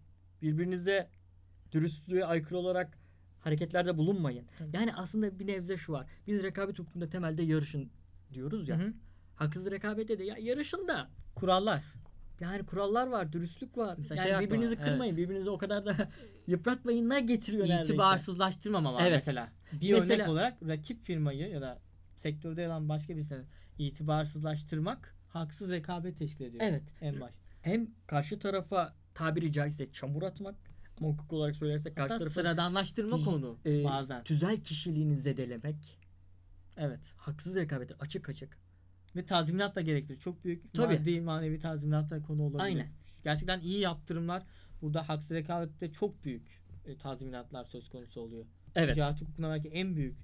Birbirinize 0.42 1.11
dürüstlüğe 1.73 2.25
aykırı 2.25 2.59
olarak 2.59 2.99
hareketlerde 3.40 3.99
bulunmayın. 3.99 4.47
Tabii. 4.59 4.76
Yani 4.76 4.94
aslında 4.94 5.38
bir 5.38 5.47
nebze 5.47 5.76
şu 5.76 5.92
var. 5.92 6.06
Biz 6.26 6.42
rekabet 6.42 6.78
hukukunda 6.78 7.09
temelde 7.09 7.42
yarışın 7.42 7.90
diyoruz 8.32 8.68
ya. 8.68 8.78
Hı 8.78 8.82
hı. 8.82 8.92
Haksız 9.37 9.70
rekabette 9.70 10.18
de 10.18 10.25
ya 10.25 10.37
yarışın 10.40 10.88
da 10.88 11.11
Kurallar. 11.35 11.82
yani 12.40 12.66
kurallar 12.66 13.06
var, 13.06 13.32
dürüstlük 13.32 13.76
var. 13.78 13.94
Mesela 13.99 14.25
yani 14.28 14.38
şey 14.38 14.47
birbirinizi 14.47 14.78
var, 14.78 14.85
kırmayın, 14.85 15.16
birbirinizi 15.16 15.50
o 15.50 15.59
kadar 15.59 15.87
da 15.87 16.09
yıpratmayın 16.47 17.09
ne 17.09 17.20
getiriyor. 17.20 17.66
İtibarsızlaştırmama 17.85 18.94
var 18.94 19.02
Evet. 19.02 19.12
mesela. 19.12 19.52
Bir 19.73 19.92
Mesela- 19.92 20.14
örnek 20.14 20.28
olarak 20.28 20.62
rakip 20.68 21.02
firmayı 21.02 21.49
ya 21.49 21.61
da 21.61 21.78
sektörde 22.16 22.66
olan 22.66 22.88
başka 22.88 23.16
birisini 23.16 23.44
itibarsızlaştırmak 23.78 25.14
haksız 25.30 25.70
rekabet 25.70 26.16
teşkil 26.18 26.44
ediyor. 26.44 26.64
Evet. 26.68 26.82
En 27.00 27.20
baş. 27.20 27.34
Hem 27.62 27.90
karşı 28.06 28.38
tarafa 28.38 28.94
tabiri 29.14 29.52
caizse 29.52 29.92
çamur 29.92 30.22
atmak 30.22 30.54
ama 31.00 31.08
hukuk 31.08 31.32
olarak 31.32 31.56
söylersek 31.56 31.96
karşı 31.96 32.12
Hatta 32.12 32.18
tarafa 32.25 32.34
sıradanlaştırma 32.40 33.16
Ti- 33.16 33.25
konu 33.25 33.58
e, 33.66 33.84
bazen. 33.84 34.25
tüzel 34.25 34.60
kişiliğini 34.60 35.16
zedelemek 35.16 35.99
Evet. 36.76 37.00
haksız 37.16 37.56
rekabettir 37.56 37.96
açık 38.00 38.28
açık. 38.28 38.58
Ve 39.16 39.26
tazminat 39.26 39.75
da 39.75 39.80
gerektirir. 39.80 40.18
Çok 40.18 40.44
büyük 40.44 40.75
Tabii. 40.75 40.99
maddi 40.99 41.20
manevi 41.20 41.58
tazminat 41.58 42.10
da 42.10 42.22
konu 42.22 42.42
olabilir. 42.42 42.62
Aynen. 42.62 42.88
Gerçekten 43.25 43.60
iyi 43.60 43.78
yaptırımlar 43.80 44.42
burada 44.82 45.08
haksız 45.08 45.30
rekabette 45.30 45.92
çok 45.92 46.25
büyük 46.25 46.62
e, 46.87 46.96
tazminatlar 46.99 47.64
söz 47.64 47.88
konusu 47.88 48.20
oluyor. 48.20 48.46
Evet. 48.75 48.94
Ticaret 48.94 49.20
hukukuna 49.20 49.50
belki 49.50 49.68
en 49.68 49.96
büyük 49.96 50.18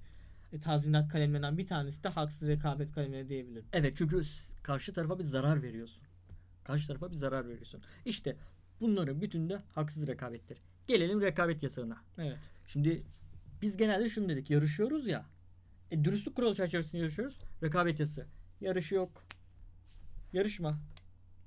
e, 0.52 0.60
tazminat 0.60 1.08
kalemlerinden 1.08 1.58
bir 1.58 1.66
tanesi 1.66 2.04
de 2.04 2.08
haksız 2.08 2.48
rekabet 2.48 2.92
kalemleri 2.92 3.28
diyebilirim. 3.28 3.64
Evet 3.72 3.96
çünkü 3.96 4.20
karşı 4.62 4.92
tarafa 4.92 5.18
bir 5.18 5.24
zarar 5.24 5.62
veriyorsun. 5.62 6.02
Karşı 6.64 6.86
tarafa 6.86 7.10
bir 7.10 7.16
zarar 7.16 7.48
veriyorsun. 7.48 7.82
İşte 8.04 8.36
bunların 8.80 9.20
bütün 9.20 9.48
de 9.50 9.58
haksız 9.74 10.06
rekabettir. 10.06 10.58
Gelelim 10.86 11.20
rekabet 11.20 11.62
yasağına. 11.62 11.96
Evet. 12.18 12.38
Şimdi 12.66 13.02
biz 13.62 13.76
genelde 13.76 14.08
şunu 14.08 14.28
dedik. 14.28 14.50
Yarışıyoruz 14.50 15.06
ya. 15.06 15.26
E, 15.90 16.04
dürüstlük 16.04 16.36
kuralı 16.36 16.54
çerçevesinde 16.54 16.98
yarışıyoruz. 16.98 17.38
Rekabet 17.62 18.00
yasası. 18.00 18.26
Yarış 18.60 18.92
yok. 18.92 19.24
Yarışma. 20.32 20.78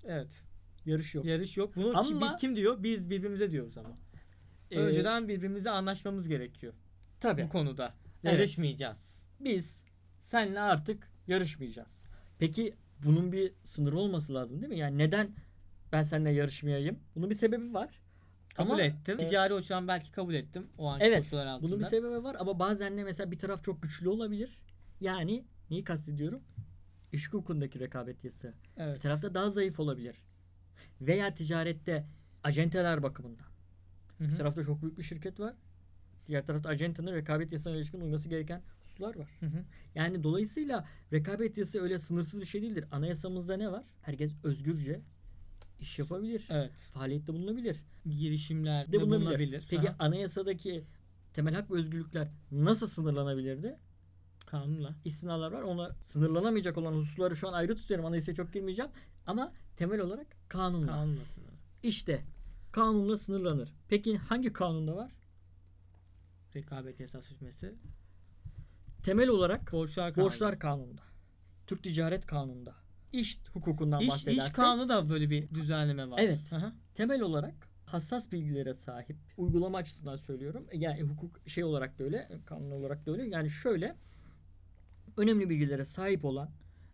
Evet. 0.06 0.44
Yarış 0.86 1.16
yok. 1.16 1.26
Yarış 1.26 1.58
yok. 1.58 1.76
Bunu 1.76 1.98
Ama- 1.98 2.32
biz 2.34 2.42
kim 2.42 2.56
diyor? 2.56 2.84
Biz 2.84 3.10
birbirimize 3.10 3.52
diyoruz 3.52 3.78
ama. 3.78 3.90
Ee, 4.72 4.80
Önceden 4.80 5.28
birbirimize 5.28 5.70
anlaşmamız 5.70 6.28
gerekiyor. 6.28 6.74
tabii. 7.20 7.44
Bu 7.44 7.50
konuda. 7.50 7.94
Evet. 8.24 8.34
Yarışmayacağız. 8.34 9.24
biz 9.40 9.82
senle 10.20 10.60
artık 10.60 11.12
yarışmayacağız. 11.28 12.02
Peki 12.40 12.74
bunun 13.04 13.32
bir 13.32 13.54
sınırı 13.64 13.98
olması 13.98 14.34
lazım 14.34 14.62
değil 14.62 14.74
mi? 14.74 14.80
Yani 14.80 14.98
neden 14.98 15.36
ben 15.92 16.04
seninle 16.04 16.32
yarışmayayım? 16.32 17.00
Bunun 17.16 17.30
bir 17.30 17.36
sebebi 17.36 17.74
var. 17.74 18.00
Kabul 18.56 18.72
Ama- 18.72 18.82
ettim. 18.82 19.18
Ticari 19.18 19.54
açıdan 19.54 19.88
belki 19.88 20.12
kabul 20.12 20.34
ettim. 20.34 20.68
O 20.78 20.88
anki 20.88 21.06
Evet, 21.06 21.20
koşullar 21.24 21.46
altında. 21.46 21.68
Bunun 21.68 21.80
bir 21.80 21.86
sebebi 21.86 22.24
var 22.24 22.36
ama 22.40 22.60
bazen 22.60 22.98
de 22.98 23.04
mesela 23.04 23.32
bir 23.32 23.38
taraf 23.38 23.64
çok 23.64 23.82
güçlü 23.84 24.10
olabilir. 24.10 24.60
Yani 25.02 25.46
neyi 25.70 25.84
kastediyorum? 25.84 26.42
İş 27.12 27.28
hukukundaki 27.28 27.80
rekabet 27.80 28.24
yasağı. 28.24 28.52
Bir 28.78 28.82
Evet. 28.84 29.02
tarafta 29.02 29.34
daha 29.34 29.50
zayıf 29.50 29.80
olabilir. 29.80 30.16
Veya 31.02 31.34
ticarette 31.36 32.06
acenteler 32.44 33.04
bakımından. 33.04 33.46
Hı 34.18 34.24
hı. 34.24 34.30
Bir 34.32 34.36
tarafta 34.36 34.64
çok 34.64 34.82
büyük 34.82 34.98
bir 34.98 35.04
şirket 35.04 35.40
var. 35.40 35.54
Diğer 36.28 36.46
tarafta 36.46 36.70
acentenin 36.70 37.14
rekabet 37.14 37.52
yasasına 37.52 37.76
ilişkin 37.76 38.02
uyması 38.02 38.30
gereken 38.30 38.62
hususlar 38.82 39.16
var. 39.16 39.30
Hı 39.40 39.46
hı. 39.46 39.64
Yani 39.96 40.24
dolayısıyla 40.24 40.88
rekabet 41.14 41.58
yasası 41.58 41.82
öyle 41.82 42.00
sınırsız 42.00 42.42
bir 42.42 42.46
şey 42.46 42.62
değildir. 42.62 42.86
Anayasamızda 42.92 43.58
ne 43.58 43.72
var? 43.72 43.84
Herkes 44.02 44.32
özgürce 44.44 45.02
iş 45.80 46.00
yapabilir. 46.00 46.48
Evet. 46.50 46.72
Faaliyette 46.72 47.34
bulunabilir. 47.34 47.78
Girişimler 48.06 48.92
De 48.92 49.02
bulunabilir. 49.02 49.26
bulunabilir. 49.26 49.68
Peki 49.70 49.90
Aha. 49.90 49.96
anayasadaki 50.00 50.84
temel 51.34 51.54
hak 51.56 51.72
ve 51.72 51.76
özgürlükler 51.76 52.28
nasıl 52.52 52.88
sınırlanabilirdi? 52.88 53.78
kanunla. 54.46 54.96
İstisnalar 55.06 55.52
var. 55.52 55.62
Ona 55.62 55.94
sınırlanamayacak 56.02 56.78
olan 56.78 56.92
hususları 56.92 57.36
şu 57.36 57.48
an 57.48 57.54
ayrı 57.54 57.76
tutuyorum. 57.76 58.06
Anayasaya 58.06 58.36
çok 58.36 58.54
girmeyeceğim. 58.54 58.92
Ama 59.26 59.54
temel 59.76 60.00
olarak 60.00 60.28
kanunla. 60.48 60.88
Kanunla 60.88 61.26
sınırlı. 61.26 61.52
İşte 61.84 62.24
kanunla 62.72 63.18
sınırlanır. 63.18 63.74
Peki 63.90 64.18
hangi 64.18 64.54
kanunda 64.54 64.96
var? 64.96 65.12
Rekabet 66.56 66.98
sözleşmesi. 67.10 67.76
Temel 69.04 69.28
olarak 69.28 69.72
Borçlar 69.72 70.14
kanunu. 70.14 70.26
borçlar 70.30 70.60
kanununda. 70.60 71.02
Türk 71.68 71.84
Ticaret 71.84 72.26
Kanunu'nda. 72.26 72.76
İş 73.12 73.40
hukukundan 73.54 74.00
İş, 74.00 74.10
bahsedersek. 74.10 74.48
iş 74.48 74.54
kanunu 74.54 74.90
da 74.90 75.10
böyle 75.10 75.30
bir 75.30 75.50
düzenleme 75.50 76.10
var. 76.10 76.20
Evet. 76.22 76.54
Aha. 76.54 76.74
temel 76.94 77.22
olarak 77.22 77.70
hassas 77.86 78.32
bilgilere 78.32 78.74
sahip 78.74 79.18
uygulama 79.38 79.78
açısından 79.78 80.18
söylüyorum. 80.18 80.68
Yani 80.74 81.02
hukuk 81.02 81.40
şey 81.50 81.64
olarak 81.64 82.00
da 82.00 82.04
öyle, 82.04 82.30
kanun 82.46 82.72
olarak 82.72 83.06
da 83.06 83.12
öyle. 83.12 83.28
Yani 83.28 83.50
şöyle 83.50 83.96
önemli 85.18 85.50
bilgilere 85.50 85.86
sahip 85.86 86.26
olan 86.26 86.52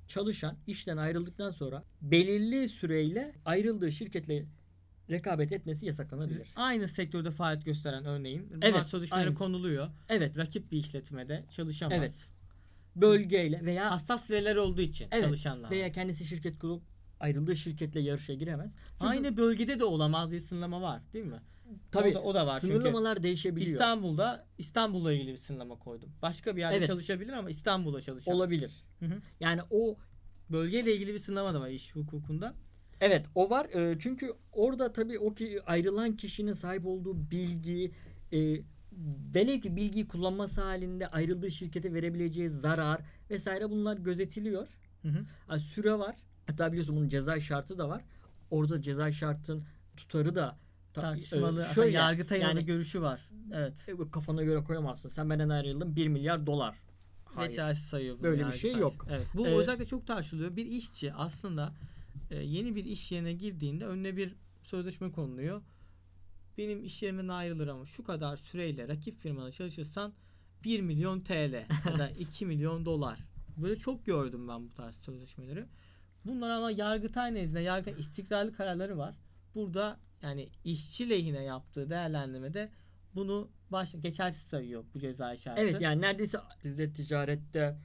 çalışan 0.08 0.58
işten 0.68 0.98
ayrıldıktan 0.98 1.52
sonra 1.52 1.84
belirli 2.02 2.68
süreyle 2.68 3.36
ayrıldığı 3.46 3.92
şirketle 3.92 4.46
rekabet 5.10 5.52
etmesi 5.52 5.86
yasaklanabilir. 5.86 6.48
Aynı 6.56 6.88
sektörde 6.88 7.32
faaliyet 7.32 7.66
gösteren 7.66 8.06
örneğin. 8.06 8.50
Bunlar 8.50 8.68
Evet, 8.68 8.86
sözleşmelere 8.86 9.26
aynısı. 9.28 9.44
konuluyor. 9.44 9.88
Evet, 10.10 10.38
Rakip 10.38 10.72
bir 10.72 10.78
işletmede 10.78 11.46
çalışamaz. 11.52 11.98
Evet. 11.98 12.30
bölgeyle 12.96 13.66
veya 13.66 13.92
Hassas 13.92 14.32
veriler 14.32 14.56
olduğu 14.56 14.82
için 14.82 15.08
Evet, 15.12 15.24
çalışanlar. 15.24 15.72
veya 15.72 15.92
kendisi 15.92 16.26
şirket 16.26 16.60
kurup 16.60 16.84
ayrıldığı 17.20 17.56
şirketle 17.56 18.00
yarışa 18.00 18.34
giremez. 18.34 18.76
Çünkü- 18.92 19.06
Aynı 19.06 19.38
bölgede 19.38 19.80
de 19.80 19.84
olamaz 19.86 20.32
diye 20.32 20.42
sınırlama 20.42 20.82
var 20.82 21.02
değil 21.14 21.26
mi? 21.26 21.40
Tabii 21.92 22.10
o 22.10 22.14
da, 22.14 22.22
o 22.22 22.36
da 22.36 22.48
var 22.48 22.60
çünkü. 22.62 22.74
sınırlamalar 22.74 23.24
değişebiliyor. 23.24 23.72
İstanbul'da 23.72 24.46
İstanbul'la 24.58 25.14
ilgili 25.14 25.32
bir 25.32 25.38
sınırlama 25.38 25.76
koydum. 25.80 26.10
Başka 26.22 26.56
bir 26.56 26.62
yerde 26.62 26.76
Evet. 26.78 26.88
çalışabilir 26.88 27.34
ama 27.34 27.50
İstanbul'da 27.50 28.02
çalışamaz. 28.02 28.38
olabilir. 28.40 28.72
Hı 29.00 29.06
hı. 29.06 29.22
Yani 29.40 29.62
o 29.70 29.98
Bölgeyle 30.50 30.96
ilgili 30.96 31.14
bir 31.14 31.20
sınırlama 31.20 31.54
da 31.54 31.60
var 31.62 31.70
iş 31.70 31.96
hukukunda. 31.96 32.54
Evet 33.02 33.26
o 33.36 33.50
var 33.50 33.66
Ee, 33.66 33.98
çünkü 34.00 34.34
orada 34.52 34.94
tabii 34.94 35.20
o 35.20 35.34
ki 35.34 35.60
ayrılan 35.66 36.16
kişinin 36.16 36.54
sahip 36.54 36.86
olduğu 36.86 37.32
bilgi 37.32 37.92
e, 38.34 38.38
velev 39.36 39.60
ki 39.62 39.76
bilgiyi 39.76 40.08
kullanması 40.08 40.62
halinde 40.62 41.08
ayrıldığı 41.08 41.52
şirkete 41.52 41.94
verebileceği 41.94 42.50
zarar 42.50 43.02
vesaire 43.30 43.70
bunlar 43.70 43.98
gözetiliyor. 43.98 44.68
Hı 45.02 45.08
hı. 45.08 45.26
Ha, 45.48 45.60
süre 45.60 46.00
var. 46.00 46.16
Hatta 46.48 46.72
biliyorsun 46.72 46.96
bunun 46.96 47.08
ceza 47.10 47.40
şartı 47.40 47.78
da 47.78 47.90
var. 47.90 48.02
Orada 48.52 48.82
ceza 48.82 49.12
şartın 49.12 49.64
tutarı 49.98 50.36
da 50.36 50.58
ta- 50.94 51.02
Tartışmalı. 51.02 51.66
e, 51.72 51.74
şöyle, 51.74 51.92
Yargıtay'ın 51.98 52.42
yani- 52.44 52.66
görüşü 52.66 53.02
var. 53.02 53.22
Evet. 53.54 53.90
e, 53.90 54.12
kafana 54.12 54.44
göre 54.44 54.64
koyamazsın. 54.64 55.10
Sen 55.10 55.30
benden 55.30 55.50
ayrıldın 55.50 55.96
1 55.96 56.08
milyar 56.08 56.46
dolar. 56.48 56.76
Hayır. 57.26 57.50
Geçersiz 57.50 57.86
sayıyor. 57.86 58.22
Böyle 58.24 58.48
bir 58.48 58.52
şey 58.52 58.72
yok. 58.76 59.08
Evet. 59.10 59.26
Bu 59.34 59.48
Ee, 59.48 59.56
özellikle 59.56 59.86
çok 59.86 60.08
tartışılıyor. 60.08 60.56
Bir 60.56 60.66
işçi 60.66 61.14
aslında 61.14 61.74
e, 62.32 62.36
yeni 62.36 62.76
bir 62.76 62.86
iş 62.86 63.12
yerine 63.12 63.34
girdiğinde 63.34 63.86
önüne 63.86 64.18
bir 64.18 64.36
sözleşme 64.64 65.12
konuluyor. 65.12 65.62
Benim 66.58 66.84
iş 66.84 67.04
yerimden 67.04 67.28
ayrılır 67.28 67.68
ama 67.68 67.86
şu 67.86 68.04
kadar 68.04 68.38
süreyle 68.38 68.88
rakip 68.88 69.22
firmada 69.22 69.52
çalışırsan 69.52 70.14
1 70.64 70.82
milyon 70.82 71.22
TL 71.22 71.66
ya 71.90 71.98
da 71.98 72.10
2 72.20 72.46
milyon 72.46 72.86
dolar. 72.86 73.20
Böyle 73.58 73.76
çok 73.76 74.06
gördüm 74.06 74.48
ben 74.48 74.66
bu 74.66 74.74
tarz 74.74 74.96
sözleşmeleri. 74.96 75.66
Bunlar 76.26 76.50
ama 76.50 76.72
Yargıtay 76.72 77.34
nezdinde 77.34 77.60
Yargıtay 77.60 78.02
istikrarlı 78.02 78.54
kararları 78.54 78.98
var. 78.98 79.16
Burada 79.56 80.00
yani 80.22 80.50
işçi 80.64 81.10
lehine 81.10 81.44
yaptığı 81.44 81.90
değerlendirmede 81.90 82.72
bunu 83.16 83.50
baş, 83.72 83.96
geçersiz 84.02 84.42
sayıyor 84.42 84.84
bu 84.94 85.00
ceza 85.00 85.34
işareti. 85.34 85.62
Evet 85.62 85.82
yani 85.82 86.02
neredeyse 86.02 86.38
bizde 86.64 86.94
ticarette 86.94 87.78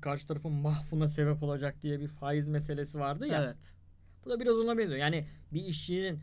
karşı 0.00 0.26
tarafın 0.26 0.52
mahfuna 0.52 1.08
sebep 1.08 1.42
olacak 1.42 1.82
diye 1.82 2.00
bir 2.00 2.08
faiz 2.08 2.48
meselesi 2.48 2.98
vardı 2.98 3.26
ya. 3.26 3.44
Evet. 3.44 3.74
Bu 4.24 4.30
da 4.30 4.40
biraz 4.40 4.58
ona 4.58 4.78
benziyor. 4.78 4.98
Yani 5.00 5.26
bir 5.52 5.62
işçinin 5.64 6.20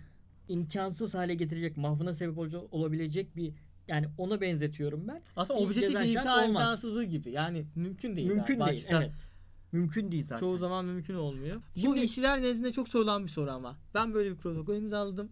imkansız 0.47 1.15
hale 1.15 1.33
getirecek, 1.35 1.77
mahfuna 1.77 2.13
sebep 2.13 2.37
olacak, 2.37 2.63
olabilecek 2.71 3.35
bir 3.35 3.53
yani 3.87 4.07
ona 4.17 4.41
benzetiyorum 4.41 5.07
ben. 5.07 5.21
Aslında 5.35 5.59
objektif 5.59 6.05
inşa 6.05 6.21
olmaz. 6.21 6.49
imkansızlığı 6.49 7.03
gibi. 7.03 7.31
Yani 7.31 7.65
mümkün 7.75 8.15
değil. 8.15 8.27
Mümkün 8.27 8.59
yani 8.59 8.71
değil. 8.71 8.85
başta. 8.85 9.03
Evet. 9.03 9.13
Mümkün 9.71 10.11
değil 10.11 10.23
zaten. 10.23 10.39
Çoğu 10.39 10.57
zaman 10.57 10.85
mümkün 10.85 11.15
olmuyor. 11.15 11.61
Bu 11.75 11.79
Şimdi- 11.79 11.99
işçiler 11.99 12.41
nezdinde 12.41 12.71
çok 12.71 12.89
sorulan 12.89 13.23
bir 13.23 13.31
soru 13.31 13.51
ama. 13.51 13.77
Ben 13.93 14.13
böyle 14.13 14.31
bir 14.31 14.35
protokol 14.35 14.75
imzaladım. 14.75 15.31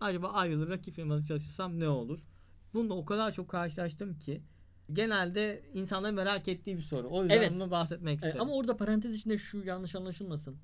Acaba 0.00 0.28
ayrılır 0.28 0.68
rakip 0.68 0.94
firmada 0.94 1.22
çalışırsam 1.22 1.80
ne 1.80 1.88
olur? 1.88 2.26
Bununla 2.74 2.94
o 2.94 3.04
kadar 3.04 3.32
çok 3.32 3.48
karşılaştım 3.48 4.18
ki 4.18 4.42
genelde 4.92 5.62
insanların 5.74 6.14
merak 6.14 6.48
ettiği 6.48 6.76
bir 6.76 6.82
soru. 6.82 7.08
O 7.10 7.22
yüzden 7.22 7.36
Evet. 7.36 7.52
bunu 7.54 7.70
bahsetmek 7.70 8.12
Ee, 8.12 8.16
istedim. 8.16 8.40
ama 8.40 8.52
orada 8.54 8.76
parantez 8.76 9.14
içinde 9.14 9.38
şu 9.38 9.58
yanlış 9.64 9.94
anlaşılmasın. 9.94 10.56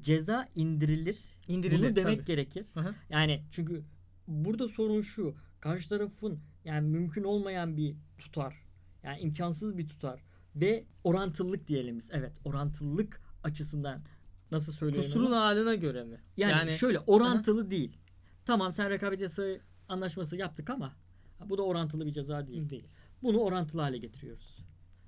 Ceza 0.00 0.48
indirilir. 0.54 1.18
İndirilir 1.48 1.78
Bunu 1.88 1.96
demek 1.96 2.18
tabii. 2.18 2.24
gerekir. 2.26 2.66
Hı 2.74 2.80
hı. 2.80 2.94
Yani 3.10 3.42
çünkü 3.50 3.82
burada 4.26 4.68
sorun 4.68 5.02
şu. 5.02 5.34
Karşı 5.60 5.88
tarafın 5.88 6.40
yani 6.64 6.88
mümkün 6.88 7.24
olmayan 7.24 7.76
bir 7.76 7.96
tutar. 8.18 8.54
Yani 9.02 9.20
imkansız 9.20 9.78
bir 9.78 9.86
tutar. 9.88 10.20
Ve 10.56 10.84
orantılılık 11.04 11.68
diyelim 11.68 11.98
biz. 11.98 12.08
Evet 12.12 12.32
orantılılık 12.44 13.20
açısından 13.44 14.02
nasıl 14.50 14.72
söyleyelim? 14.72 15.10
Kusurun 15.10 15.26
onu? 15.26 15.36
haline 15.36 15.76
göre 15.76 16.04
mi? 16.04 16.20
Yani, 16.36 16.70
şöyle 16.70 16.98
orantılı 16.98 17.70
değil. 17.70 17.98
Tamam 18.44 18.72
sen 18.72 18.90
rekabet 18.90 19.20
yasası 19.20 19.60
anlaşması 19.88 20.36
yaptık 20.36 20.70
ama 20.70 20.96
bu 21.46 21.58
da 21.58 21.62
orantılı 21.62 22.06
bir 22.06 22.12
ceza 22.12 22.46
değil. 22.46 22.70
değil. 22.70 22.88
Bunu 23.22 23.38
orantılı 23.38 23.80
hale 23.82 23.98
getiriyoruz. 23.98 24.56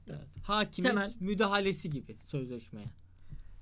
Evet. 0.09 0.29
Hakimin 0.43 0.89
Temel- 0.89 1.13
müdahalesi 1.21 1.91
gibi 1.91 2.17
sözleşmeye. 2.27 2.87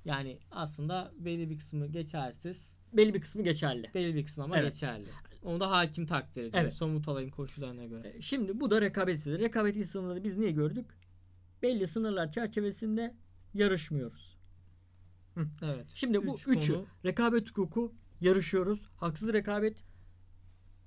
Yani 0.04 0.38
aslında 0.50 1.12
belli 1.18 1.50
bir 1.50 1.58
kısmı 1.58 1.86
geçersiz, 1.86 2.76
Belli 2.92 3.14
bir 3.14 3.20
kısmı 3.20 3.42
geçerli. 3.42 3.90
belli 3.94 4.14
bir 4.14 4.24
kısmı 4.24 4.44
ama 4.44 4.58
Evet. 4.58 4.72
geçerli. 4.72 5.06
Onu 5.42 5.60
da 5.60 5.70
hakim 5.70 6.06
takdir 6.06 6.44
ediyor. 6.44 6.62
Evet. 6.62 6.74
Somut 6.74 7.08
olayın 7.08 7.30
koşullarına 7.30 7.84
göre. 7.84 8.08
E, 8.16 8.20
Şimdi 8.22 8.60
bu 8.60 8.70
da 8.70 8.80
rekabetsiz. 8.80 9.38
Rekabetsiz 9.38 9.90
sınırları 9.90 10.24
biz 10.24 10.38
niye 10.38 10.50
gördük? 10.50 10.86
Belli 11.62 11.86
sınırlar 11.86 12.32
çerçevesinde 12.32 13.14
yarışmıyoruz. 13.54 14.38
Evet. 15.62 15.86
Şimdi 15.94 16.26
bu 16.26 16.34
Üç 16.34 16.48
üçü 16.48 16.72
konu- 16.74 16.86
rekabet 17.04 17.50
hukuku 17.50 17.94
yarışıyoruz. 18.20 18.86
Haksız 18.96 19.32
rekabet 19.32 19.84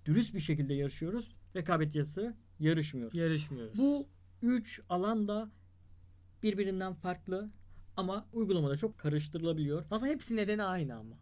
dürüst 0.06 0.34
bir 0.34 0.40
şekilde 0.40 0.74
yarışıyoruz. 0.74 1.32
Rekabet 1.56 1.96
yasası 1.96 2.36
yarışmıyoruz. 2.62 3.18
yarışmıyoruz. 3.18 3.78
Bu 3.78 4.08
üç 4.42 4.82
alanda 4.90 5.52
birbirinden 6.44 6.94
farklı 6.94 7.50
ama 7.98 8.28
uygulamada 8.34 8.78
çok 8.78 8.98
karıştırılabiliyor. 8.98 9.86
aslında 9.92 10.12
hepsi 10.12 10.36
nedeni 10.36 10.64
aynı 10.64 10.96
ama. 10.96 11.16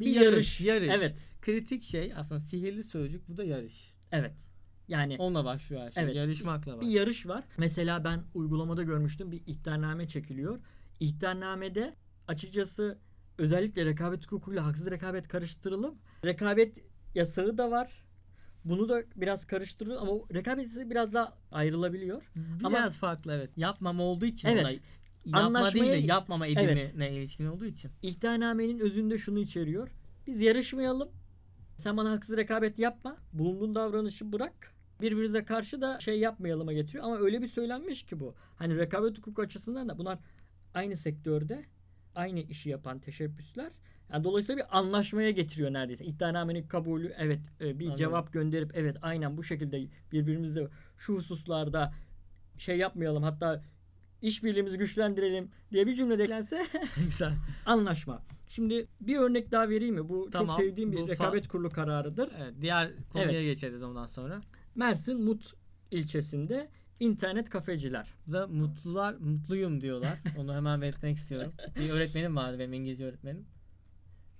Bir, 0.00 0.04
Bir 0.04 0.10
yarış, 0.10 0.60
yarış. 0.60 0.60
yarış. 0.88 0.88
Evet. 0.98 1.28
Kritik 1.42 1.82
şey 1.82 2.12
aslında 2.16 2.40
sihirli 2.40 2.82
sözcük 2.84 3.28
bu 3.28 3.36
da 3.36 3.44
yarış. 3.44 3.94
Evet. 4.12 4.48
Yani 4.88 5.16
Onunla 5.18 5.44
başlıyor 5.44 5.82
her 5.82 5.90
şey. 5.90 6.02
Evet. 6.02 6.16
Yarışmakla 6.16 6.72
bir 6.72 6.76
başlıyor. 6.76 7.00
yarış 7.00 7.26
var. 7.26 7.44
Mesela 7.58 8.04
ben 8.04 8.24
uygulamada 8.34 8.82
görmüştüm 8.82 9.32
bir 9.32 9.42
ihtarname 9.46 10.08
çekiliyor. 10.08 10.60
İhtarnamede 11.00 11.94
açıkçası 12.28 12.98
özellikle 13.38 13.84
rekabet 13.84 14.22
hukukuyla 14.26 14.66
haksız 14.66 14.90
rekabet 14.90 15.28
karıştırılıp 15.28 15.96
rekabet 16.24 16.84
yasağı 17.14 17.58
da 17.58 17.70
var. 17.70 18.04
Bunu 18.64 18.88
da 18.88 19.02
biraz 19.16 19.44
karıştırıyor 19.46 20.02
ama 20.02 20.12
o 20.12 20.26
rekabet 20.34 20.64
yasağı 20.66 20.90
biraz 20.90 21.14
daha 21.14 21.34
ayrılabiliyor. 21.52 22.22
Biraz 22.36 22.64
Ama- 22.64 22.90
farklı 22.90 23.32
evet. 23.32 23.50
Yapmama 23.56 24.02
olduğu 24.02 24.26
için 24.26 24.48
Evet. 24.48 24.62
olay. 24.62 24.78
Yapma 25.24 25.40
Anlaşmaya- 25.40 25.92
değil 25.92 26.02
de 26.02 26.06
yapmama 26.06 26.46
edimine 26.46 26.80
Evet. 26.96 27.12
ilişkin 27.12 27.46
olduğu 27.46 27.64
için. 27.66 27.90
İhtarnamenin 28.02 28.78
özünde 28.80 29.18
şunu 29.18 29.38
içeriyor. 29.38 29.88
Biz 30.26 30.40
yarışmayalım. 30.40 31.08
Sen 31.76 31.96
bana 31.96 32.10
haksız 32.10 32.36
rekabet 32.36 32.78
yapma. 32.78 33.16
Bulunduğun 33.32 33.74
davranışı 33.74 34.32
bırak. 34.32 34.74
Birbirimize 35.00 35.44
karşı 35.44 35.80
da 35.80 35.98
şey 36.00 36.18
yapmayalıma 36.18 36.72
getiriyor. 36.72 37.04
Ama 37.04 37.18
öyle 37.18 37.42
bir 37.42 37.48
söylenmiş 37.48 38.02
ki 38.02 38.20
bu. 38.20 38.34
Hani 38.56 38.76
rekabet 38.76 39.18
hukuku 39.18 39.42
açısından 39.42 39.88
da 39.88 39.98
bunlar 39.98 40.18
aynı 40.74 40.96
sektörde 40.96 41.64
aynı 42.14 42.40
işi 42.40 42.68
yapan 42.70 42.98
teşebbüsler. 42.98 43.70
Yani 44.12 44.24
dolayısıyla 44.24 44.64
bir 44.64 44.78
anlaşmaya 44.78 45.30
getiriyor 45.30 45.72
neredeyse. 45.72 46.04
İddianamenin 46.04 46.62
kabulü 46.68 47.14
evet 47.18 47.40
e, 47.60 47.78
bir 47.78 47.84
Anladım. 47.84 47.96
cevap 47.96 48.32
gönderip 48.32 48.70
evet 48.74 48.96
aynen 49.02 49.36
bu 49.36 49.44
şekilde 49.44 49.86
birbirimizle 50.12 50.68
şu 50.98 51.14
hususlarda 51.14 51.92
şey 52.58 52.76
yapmayalım 52.78 53.22
hatta 53.22 53.62
işbirliğimizi 54.22 54.78
güçlendirelim 54.78 55.50
diye 55.72 55.86
bir 55.86 55.94
cümle 55.94 56.22
eklense 56.22 56.66
Güzel. 57.04 57.32
Anlaşma. 57.66 58.22
Şimdi 58.48 58.86
bir 59.00 59.16
örnek 59.16 59.52
daha 59.52 59.68
vereyim 59.68 59.94
mi? 59.94 60.08
Bu 60.08 60.28
Tamam. 60.32 60.56
çok 60.56 60.64
sevdiğim 60.64 60.92
bir 60.92 61.08
rekabet 61.08 61.48
kurulu 61.48 61.68
kararıdır. 61.68 62.28
Evet, 62.38 62.54
diğer 62.60 62.90
konuya 63.12 63.30
Evet. 63.30 63.42
geçeriz 63.42 63.82
ondan 63.82 64.06
sonra. 64.06 64.40
Mersin 64.74 65.24
Mut 65.24 65.54
ilçesinde 65.90 66.68
internet 67.00 67.48
kafeciler. 67.50 68.14
Bu 68.26 68.32
da 68.32 68.46
mutlular, 68.48 69.14
mutluyum 69.14 69.80
diyorlar. 69.80 70.18
Onu 70.38 70.54
hemen 70.54 70.82
belirtmek 70.82 71.16
istiyorum. 71.16 71.52
Bir 71.76 71.90
öğretmenim 71.90 72.36
vardı 72.36 72.58
benim 72.58 72.72
İngilizce 72.72 73.04
öğretmenim. 73.04 73.46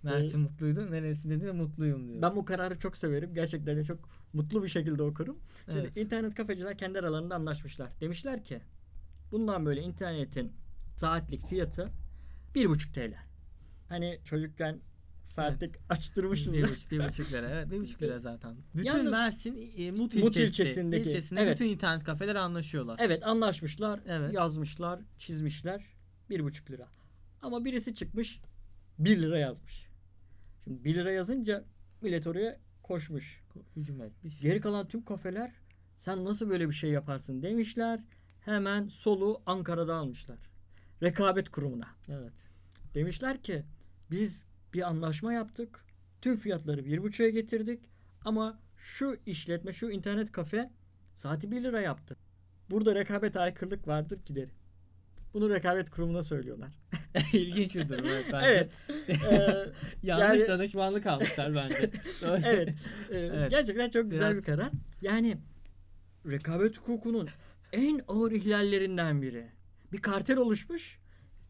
Mersin 0.03 0.41
mutluydu. 0.41 0.91
Neresi 0.91 1.31
dedi 1.31 1.45
de 1.47 1.53
mutluyum 1.53 2.09
diyor. 2.09 2.23
Ben 2.23 2.37
bu 2.37 2.45
kararı 2.45 2.79
çok 2.79 2.97
severim. 2.97 3.35
Gerçekten 3.35 3.77
de 3.77 3.85
çok 3.85 4.09
mutlu 4.33 4.63
bir 4.63 4.69
şekilde 4.69 5.03
okurum. 5.03 5.39
Şimdi 5.67 5.79
Evet. 5.81 5.97
internet 5.97 6.35
kafeciler 6.35 6.79
kendi 6.79 6.99
aralarında 6.99 7.35
anlaşmışlar. 7.35 7.91
Demişler 8.01 8.45
ki 8.45 8.61
bundan 9.33 9.67
böyle 9.67 9.83
internetin 9.83 10.53
saatlik 10.97 11.47
fiyatı 11.49 11.89
1,5 12.55 12.93
TL. 12.93 13.15
Hani 13.89 14.19
çocukken 14.25 14.81
saatlik 15.25 15.75
açtırmışız. 15.89 16.53
buçuk, 16.55 16.91
bir 16.91 17.09
buçuk 17.09 17.33
lira. 17.33 17.51
Evet, 17.51 17.71
bir 17.71 17.81
buçuk 17.81 18.03
lira 18.03 18.19
zaten. 18.19 18.57
Bütün 18.75 18.85
Yalnız- 18.91 19.11
Mersin 19.11 19.59
e, 19.79 19.91
Mut, 19.91 19.99
Mut 20.01 20.15
ilçesi, 20.37 20.63
ilçesindeki- 20.63 21.09
ilçesinde 21.09 21.41
evet. 21.41 21.55
bütün 21.55 21.69
internet 21.71 22.05
kafeler 22.05 22.35
anlaşıyorlar. 22.35 23.01
Evet 23.03 23.27
anlaşmışlar, 23.27 24.01
Evet. 24.07 24.35
yazmışlar, 24.35 25.01
çizmişler. 25.19 25.85
Bir 26.31 26.45
buçuk 26.45 26.71
lira. 26.71 26.89
Ama 27.43 27.65
birisi 27.65 27.95
çıkmış 27.95 28.41
1 28.99 29.23
lira 29.23 29.39
yazmış. 29.39 29.90
Şimdi 30.65 30.85
1 30.85 30.95
lira 30.95 31.13
yazınca 31.13 31.65
millet 32.03 32.27
oraya 32.27 32.61
koşmuş. 32.83 33.43
Hücum 33.77 34.03
etmiş. 34.03 34.41
Geri 34.41 34.61
kalan 34.61 34.89
tüm 34.89 35.05
kafeler 35.05 35.53
sen 35.97 36.25
nasıl 36.25 36.51
böyle 36.51 36.69
bir 36.69 36.75
şey 36.75 36.91
yaparsın 36.91 37.43
demişler. 37.43 38.01
Hemen 38.41 38.89
solu 38.89 39.43
Ankara'da 39.47 39.95
almışlar. 39.95 40.39
Rekabet 41.03 41.49
kurumuna. 41.49 41.89
Evet. 42.09 42.49
Demişler 42.95 43.43
ki 43.43 43.65
biz 44.11 44.47
bir 44.75 44.89
anlaşma 44.89 45.33
yaptık. 45.33 45.85
Tüm 46.23 46.37
fiyatları 46.37 46.85
bir 46.85 47.03
buçuğa 47.03 47.29
getirdik. 47.29 47.81
Ama 48.25 48.59
şu 48.77 49.17
işletme, 49.27 49.73
şu 49.73 49.91
internet 49.91 50.33
kafe 50.33 50.71
saati 51.15 51.51
1 51.51 51.63
lira 51.63 51.81
yaptı. 51.81 52.17
Burada 52.71 52.95
rekabet 52.95 53.37
aykırılık 53.37 53.89
vardır 53.89 54.23
ki 54.23 54.35
derim. 54.35 54.55
Bunu 55.35 55.51
rekabet 55.51 55.91
kurumuna 55.91 56.23
söylüyorlar. 56.23 56.69
İlginç 57.33 57.77
bir 57.77 57.89
durum. 57.89 58.07
Evet. 58.09 58.25
bence. 58.33 58.47
evet. 58.49 58.71
Ee, 59.31 59.67
Yanlış 60.03 60.39
Yani- 60.39 60.49
danışmanlık 60.49 61.07
almışlar 61.07 61.55
bence. 61.55 61.91
Evet. 62.47 62.69
Ee, 63.11 63.17
Evet. 63.19 63.51
Gerçekten 63.51 63.91
çok 63.91 64.11
güzel 64.11 64.27
Biraz- 64.31 64.37
bir 64.39 64.47
karar. 64.47 64.71
Yani 65.03 65.37
rekabet 66.27 66.79
hukukunun 66.79 67.29
en 67.73 68.01
ağır 68.09 68.33
ihlallerinden 68.33 69.23
biri. 69.23 69.47
Bir 69.93 70.03
kartel 70.03 70.37
oluşmuş. 70.37 70.99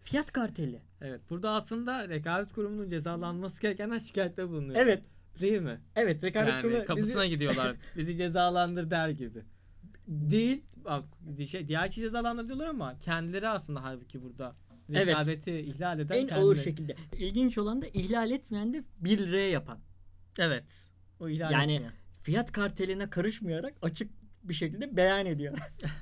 Fiyat 0.03 0.33
karteli. 0.33 0.83
Evet. 1.01 1.21
Burada 1.31 1.51
aslında 1.51 2.09
rekabet 2.09 2.53
kurumunun 2.53 2.89
cezalanması 2.89 3.63
gerekenden 3.63 3.99
şikayette 3.99 4.49
bulunuyor. 4.49 4.81
Evet. 4.81 5.03
Değil 5.41 5.61
mi? 5.61 5.81
Evet 5.97 6.25
rekabet 6.25 6.53
yani 6.53 6.63
kurumu 6.63 6.85
kapısına 6.85 7.23
bizi- 7.23 7.31
gidiyorlar. 7.31 7.77
Bizi 7.97 8.17
cezalandır 8.17 8.91
der 8.91 9.09
gibi. 9.09 9.43
Değil. 10.11 10.63
Bak, 10.85 11.05
şey, 11.49 11.69
diğer 11.69 11.89
kişi 11.89 12.01
cezalandır 12.01 12.47
diyorlar 12.49 12.67
ama 12.67 12.99
kendileri 12.99 13.49
aslında 13.49 13.85
halbuki 13.85 14.23
burada 14.23 14.57
Evet. 14.93 15.07
rekabeti 15.07 15.51
ihlal 15.59 15.99
eden 15.99 16.15
en 16.15 16.21
kendileri. 16.27 16.41
ağır 16.41 16.57
şekilde. 16.57 16.97
İlginç 17.19 17.59
olan 17.59 17.83
da 17.83 17.87
ihlal 17.87 18.31
etmeyen 18.31 18.75
de 18.75 18.85
1 19.01 19.19
liraya 19.19 19.51
yapan. 19.51 19.79
Evet. 20.39 20.87
O 21.21 21.29
ihlal 21.29 21.53
Yani 21.53 21.73
etmiyor. 21.73 21.93
fiyat 22.21 22.53
karteline 22.53 23.11
karışmayarak 23.11 23.75
açık 23.83 24.11
bir 24.43 24.55
şekilde 24.55 24.97
beyan 24.97 25.27
ediyor. 25.27 25.59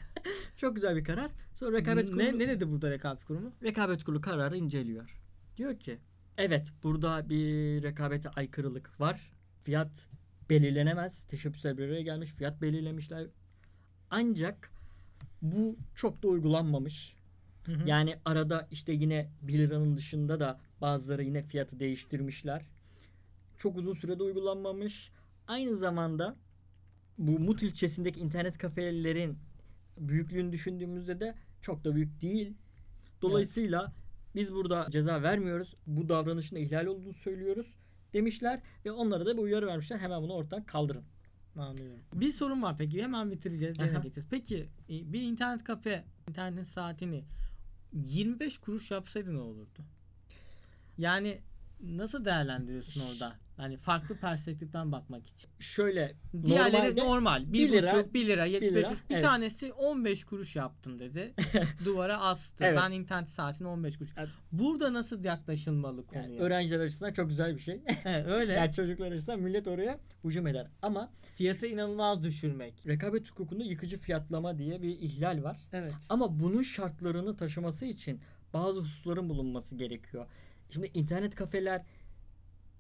Çok 0.57 0.75
güzel 0.75 0.97
bir 0.97 1.05
karar. 1.05 1.31
Sonra 1.55 1.77
rekabet 1.77 2.07
kurulu, 2.07 2.19
ne, 2.19 2.39
ne 2.39 2.49
dedi 2.49 2.71
burada 2.71 2.91
rekabet 2.91 3.25
kurumu? 3.25 3.53
rekabet 3.63 4.05
kurulu 4.05 4.21
kararı 4.21 4.57
inceliyor. 4.57 5.19
Diyor 5.57 5.79
ki 5.79 5.99
evet 6.39 6.73
burada 6.83 7.29
bir 7.29 7.83
rekabete 7.83 8.29
aykırılık 8.29 9.01
var. 9.01 9.33
Fiyat 9.65 10.09
belirlenemez. 10.51 11.25
Teşebbüsler 11.25 11.79
bir 11.79 11.85
araya 11.85 12.03
gelmiş. 12.03 12.31
Fiyat 12.31 12.63
belirlemişler. 12.63 13.27
Ancak 14.11 14.73
bu 15.43 15.77
çok 15.95 16.23
da 16.23 16.29
uygulanmamış. 16.29 17.17
Yani 17.87 18.15
arada 18.25 18.69
işte 18.71 18.93
yine 18.93 19.31
1 19.43 19.59
liranın 19.59 19.97
dışında 19.97 20.41
da 20.41 20.61
bazıları 20.81 21.25
yine 21.25 21.43
fiyatı 21.43 21.81
değiştirmişler. 21.81 22.67
Çok 23.57 23.77
uzun 23.77 23.93
sürede 23.95 24.23
uygulanmamış. 24.23 25.11
Aynı 25.47 25.77
zamanda 25.77 26.37
bu 27.19 27.39
Mut 27.39 27.63
ilçesindeki 27.63 28.21
internet 28.21 28.59
kafelerin 28.59 29.39
büyüklüğünü 29.99 30.53
düşündüğümüzde 30.53 31.21
de 31.21 31.35
çok 31.61 31.85
da 31.85 31.95
büyük 31.95 32.21
değil. 32.21 32.55
Dolayısıyla 33.23 33.93
biz 34.35 34.55
burada 34.55 34.87
ceza 34.91 35.23
vermiyoruz. 35.23 35.75
Bu 35.87 36.09
davranışın 36.09 36.57
da 36.57 36.61
ihlal 36.61 36.87
olduğunu 36.87 37.15
söylüyoruz 37.15 37.75
demişler 38.13 38.61
ve 38.85 38.93
onlara 38.93 39.27
da 39.27 39.37
bir 39.37 39.43
uyarı 39.43 39.67
vermişler. 39.67 39.99
Hemen 39.99 40.23
bunu 40.23 40.33
ortadan 40.33 40.65
kaldırın. 40.65 41.05
Anlıyorum. 41.59 42.01
Bir 42.15 42.31
sorun 42.33 42.63
var 42.63 42.77
peki 42.77 43.03
hemen 43.03 43.31
bitireceğiz 43.31 43.79
yerine 43.79 43.99
geçeceğiz. 43.99 44.29
Peki 44.31 44.69
e, 44.91 45.13
bir 45.13 45.23
internet 45.23 45.65
kafe 45.65 46.05
internetin 46.29 46.63
saatini 46.63 47.25
25 47.93 48.59
kuruş 48.59 48.91
yapsaydı 48.91 49.35
ne 49.35 49.39
olurdu? 49.39 49.83
Yani 50.99 51.39
nasıl 51.81 52.25
değerlendiriyorsun 52.25 53.01
orada? 53.01 53.33
Hani 53.59 53.77
farklı 53.77 54.17
perspektiften 54.17 54.93
bakmak 54.93 55.27
için. 55.27 55.51
Şöyle 55.59 56.15
Diğerleri 56.45 56.97
normal. 56.97 57.43
1 57.47 57.53
bir 57.53 57.73
lira, 57.73 57.93
lira, 57.93 58.15
1 58.15 58.27
lira, 58.27 58.45
75 58.45 58.75
lira, 58.75 58.89
kuruş. 58.89 59.09
Bir 59.11 59.15
evet. 59.15 59.25
tanesi 59.25 59.73
15 59.73 60.25
kuruş 60.25 60.57
yaptım 60.57 60.99
dedi. 60.99 61.35
Duvara 61.85 62.21
astı. 62.21 62.65
Evet. 62.65 62.79
Ben 62.83 62.93
internet 62.93 63.31
saatini 63.31 63.69
15 63.69 63.99
kuruş. 63.99 64.11
Evet. 64.17 64.29
Burada 64.53 64.93
nasıl 64.93 65.25
yaklaşılmalı 65.25 66.05
yani 66.13 66.25
konuya? 66.25 66.43
öğrenciler 66.43 66.81
açısından 66.81 67.13
çok 67.13 67.29
güzel 67.29 67.57
bir 67.57 67.63
şey. 67.63 67.83
Evet, 68.05 68.27
öyle. 68.27 68.53
yani 68.59 68.73
çocuklar 68.73 69.13
açısından 69.13 69.41
millet 69.41 69.69
oraya 69.69 70.01
hücum 70.25 70.47
eder. 70.47 70.67
Ama 70.83 71.13
Fiyatı 71.35 71.67
inanılmaz 71.67 72.23
düşürmek. 72.23 72.87
rekabet 72.87 73.31
hukukunda 73.31 73.65
yıkıcı 73.65 73.99
fiyatlama 73.99 74.59
diye 74.59 74.83
bir 74.83 74.89
ihlal 74.89 75.43
var. 75.43 75.59
Evet. 75.73 75.95
Ama 76.09 76.41
bunun 76.41 76.63
şartlarını 76.63 77.37
taşıması 77.37 77.87
için 77.87 78.21
bazı 78.53 78.81
hususların 78.81 79.29
bulunması 79.29 79.77
gerekiyor. 79.77 80.27
Şimdi 80.71 80.91
internet 80.95 81.35
kafeler 81.35 81.85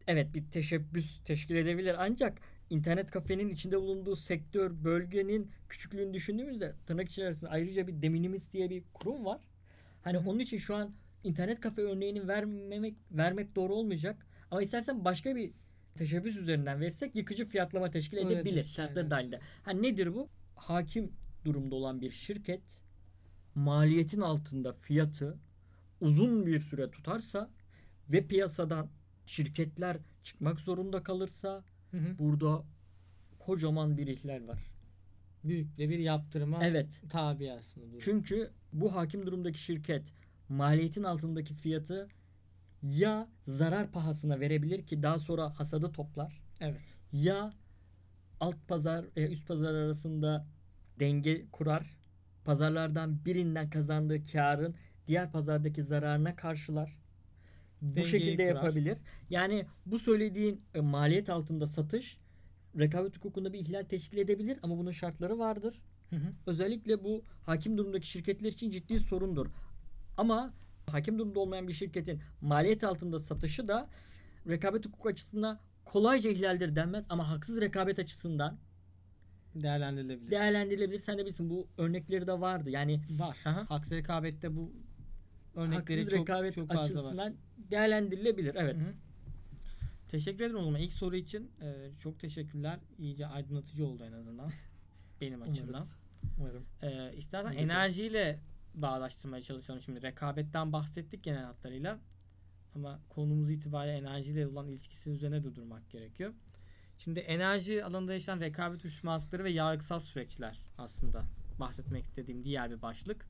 evet 0.06 0.34
bir 0.34 0.50
teşebbüs 0.50 1.20
teşkil 1.24 1.56
edebilir 1.56 1.96
ancak 1.98 2.38
internet 2.70 3.10
kafenin 3.10 3.48
içinde 3.48 3.80
bulunduğu 3.80 4.16
sektör, 4.16 4.84
bölgenin 4.84 5.50
küçüklüğünü 5.68 6.14
düşündüğümüzde 6.14 6.74
tırnak 6.86 7.08
içerisinde 7.08 7.50
ayrıca 7.50 7.86
bir 7.86 8.02
deminimis 8.02 8.52
diye 8.52 8.70
bir 8.70 8.82
kurum 8.94 9.24
var. 9.24 9.40
Hani 10.02 10.18
onun 10.18 10.38
için 10.38 10.58
şu 10.58 10.74
an 10.74 10.94
internet 11.24 11.60
kafe 11.60 11.82
örneğini 11.82 12.28
vermemek 12.28 12.96
vermek 13.10 13.56
doğru 13.56 13.74
olmayacak. 13.74 14.26
Ama 14.50 14.62
istersen 14.62 15.04
başka 15.04 15.36
bir 15.36 15.52
teşebbüs 15.94 16.36
üzerinden 16.36 16.80
verirsek 16.80 17.16
yıkıcı 17.16 17.46
fiyatlama 17.46 17.90
teşkil 17.90 18.16
Öyle 18.16 18.32
edebilir 18.32 18.54
değil, 18.54 18.66
şartları 18.66 18.98
aynen. 18.98 19.10
dahilinde. 19.10 19.40
Ha 19.62 19.70
nedir 19.70 20.14
bu? 20.14 20.28
Hakim 20.56 21.12
durumda 21.44 21.74
olan 21.74 22.00
bir 22.00 22.10
şirket 22.10 22.80
maliyetin 23.54 24.20
altında 24.20 24.72
fiyatı 24.72 25.38
uzun 26.00 26.46
bir 26.46 26.60
süre 26.60 26.90
tutarsa 26.90 27.50
ve 28.10 28.26
piyasadan 28.26 28.88
şirketler 29.26 29.96
çıkmak 30.22 30.60
zorunda 30.60 31.02
kalırsa 31.02 31.64
Hı 31.90 31.96
hı. 31.96 32.18
burada 32.18 32.64
kocaman 33.38 33.96
bir 33.98 34.06
ihlal 34.06 34.48
var. 34.48 34.70
Büyük 35.44 35.78
de 35.78 35.88
bir 35.88 35.98
yaptırıma 35.98 36.64
Evet. 36.66 37.00
tabi 37.10 37.52
aslında. 37.52 37.86
durum. 37.86 37.98
Çünkü 38.04 38.50
bu 38.72 38.94
hakim 38.94 39.26
durumdaki 39.26 39.58
şirket 39.58 40.12
maliyetin 40.48 41.02
altındaki 41.02 41.54
fiyatı 41.54 42.08
ya 42.82 43.28
zarar 43.46 43.90
pahasına 43.90 44.40
verebilir 44.40 44.86
ki 44.86 45.02
daha 45.02 45.18
sonra 45.18 45.58
hasadı 45.58 45.92
toplar 45.92 46.40
Evet. 46.60 46.96
ya 47.12 47.52
alt 48.40 48.56
pazar 48.68 49.04
e, 49.16 49.26
üst 49.28 49.46
pazar 49.48 49.74
arasında 49.74 50.46
denge 51.00 51.46
kurar. 51.52 51.98
Pazarlardan 52.44 53.24
birinden 53.24 53.70
kazandığı 53.70 54.22
karın 54.22 54.74
diğer 55.06 55.32
pazardaki 55.32 55.82
zararına 55.82 56.36
karşılar. 56.36 56.96
Bu 57.82 58.04
şekilde 58.04 58.48
kurar. 58.48 58.54
yapabilir. 58.54 58.98
Yani 59.30 59.66
bu 59.86 59.98
söylediğin 59.98 60.62
e, 60.74 60.80
maliyet 60.80 61.30
altında 61.30 61.66
satış 61.66 62.18
rekabet 62.78 63.16
hukukunda 63.16 63.52
bir 63.52 63.58
ihlal 63.58 63.84
teşkil 63.84 64.18
edebilir 64.18 64.58
ama 64.62 64.78
bunun 64.78 64.90
şartları 64.90 65.38
vardır. 65.38 65.80
Hı 66.10 66.16
hı. 66.16 66.32
Özellikle 66.46 67.04
bu 67.04 67.24
hakim 67.42 67.78
durumdaki 67.78 68.06
şirketler 68.06 68.52
için 68.52 68.70
ciddi 68.70 69.00
sorundur. 69.00 69.46
Ama 70.16 70.54
hakim 70.86 71.18
durumda 71.18 71.40
olmayan 71.40 71.68
bir 71.68 71.72
şirketin 71.72 72.22
maliyet 72.40 72.84
altında 72.84 73.18
satışı 73.18 73.68
da 73.68 73.88
rekabet 74.48 74.86
hukuku 74.86 75.08
açısından 75.08 75.58
kolayca 75.84 76.30
ihlaldir 76.30 76.76
denmez 76.76 77.04
ama 77.08 77.30
haksız 77.30 77.60
rekabet 77.60 77.98
açısından 77.98 78.58
Değerlendirilebilir. 79.54 80.30
değerlendirilebilir. 80.30 80.98
Sen 80.98 81.18
de 81.18 81.22
bilirsin 81.22 81.50
bu 81.50 81.68
örnekleri 81.78 82.26
de 82.26 82.40
vardı. 82.40 82.70
Yani 82.70 83.00
var. 83.18 83.38
Aha. 83.44 83.70
Haksız 83.70 83.92
rekabette 83.92 84.56
bu 84.56 84.72
örnekleri 85.58 86.00
haksız 86.00 86.18
çok, 86.18 86.28
rekabet 86.28 86.54
çok 86.54 86.68
fazla 86.68 86.94
var. 86.94 87.00
açısından 87.00 87.34
değerlendirilebilir. 87.70 88.54
Evet. 88.54 88.76
Hı 88.76 88.88
hı. 88.88 88.94
Teşekkür 90.08 90.44
ederim 90.44 90.56
o 90.56 90.64
zaman. 90.64 90.80
İlk 90.80 90.92
soru 90.92 91.16
için 91.16 91.50
e, 91.60 91.92
çok 92.00 92.20
teşekkürler. 92.20 92.78
İyice 92.98 93.26
aydınlatıcı 93.26 93.86
oldu 93.86 94.04
en 94.04 94.12
azından. 94.12 94.50
Benim 95.20 95.42
açımdan. 95.42 95.86
Umarım. 96.38 96.66
E, 96.82 97.16
istersen 97.16 97.50
Peki. 97.50 97.62
enerjiyle 97.62 98.40
bağdaştırmaya 98.74 99.42
çalışalım 99.42 99.80
şimdi. 99.80 100.02
Rekabetten 100.02 100.72
bahsettik 100.72 101.24
genel 101.24 101.44
hatlarıyla. 101.44 101.98
Ama 102.74 103.00
konumuz 103.08 103.50
itibariyle 103.50 103.96
enerjiyle 103.96 104.46
olan 104.46 104.68
ilişkisi 104.68 105.10
üzerine 105.10 105.44
de 105.44 105.54
durmak 105.54 105.90
gerekiyor. 105.90 106.32
Şimdi 106.98 107.20
enerji 107.20 107.84
alanında 107.84 108.12
yaşanan 108.12 108.40
rekabet 108.40 108.84
uyuşmazlıkları 108.84 109.44
ve 109.44 109.50
yargısal 109.50 109.98
süreçler 109.98 110.60
aslında 110.78 111.24
bahsetmek 111.60 112.04
istediğim 112.04 112.44
diğer 112.44 112.70
bir 112.70 112.82
başlık. 112.82 113.26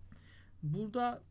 Burada 0.63 1.23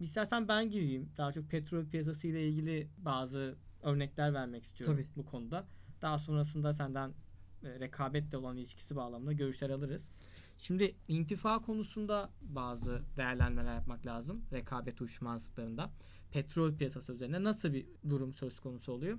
istersen 0.00 0.48
ben 0.48 0.70
gireyim. 0.70 1.10
Daha 1.16 1.32
çok 1.32 1.50
petrol 1.50 1.86
piyasası 1.86 2.26
ile 2.26 2.48
ilgili 2.48 2.90
bazı 2.98 3.56
örnekler 3.82 4.34
vermek 4.34 4.64
istiyorum 4.64 4.96
Tabii. 4.96 5.08
bu 5.16 5.26
konuda. 5.26 5.66
Daha 6.02 6.18
sonrasında 6.18 6.72
senden 6.72 7.14
e, 7.62 7.80
rekabetle 7.80 8.36
olan 8.36 8.56
ilişkisi 8.56 8.96
bağlamında 8.96 9.32
görüşler 9.32 9.70
alırız. 9.70 10.10
Şimdi 10.58 10.94
intifa 11.08 11.58
konusunda 11.58 12.30
bazı 12.42 13.02
değerlendirmeler 13.16 13.74
yapmak 13.74 14.06
lazım. 14.06 14.44
Rekabet 14.52 15.00
uyuşmazlıklarında. 15.00 15.90
Petrol 16.30 16.76
piyasası 16.76 17.12
üzerinde 17.12 17.44
nasıl 17.44 17.72
bir 17.72 17.86
durum 18.08 18.34
söz 18.34 18.60
konusu 18.60 18.92
oluyor? 18.92 19.18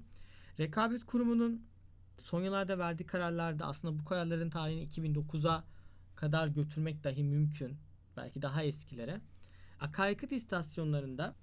Rekabet 0.59 1.05
kurumunun 1.05 1.65
son 2.17 2.43
yıllarda 2.43 2.79
verdiği 2.79 3.05
kararlarda 3.05 3.65
aslında 3.65 3.99
bu 3.99 4.05
kararların 4.05 4.49
tarihini 4.49 4.89
2009'a 4.89 5.63
kadar 6.15 6.47
götürmek 6.47 7.03
dahi 7.03 7.23
mümkün. 7.23 7.77
Belki 8.17 8.41
daha 8.41 8.63
eskilere. 8.63 9.21
Akaryakıt 9.79 10.31
istasyonlarında 10.31 11.35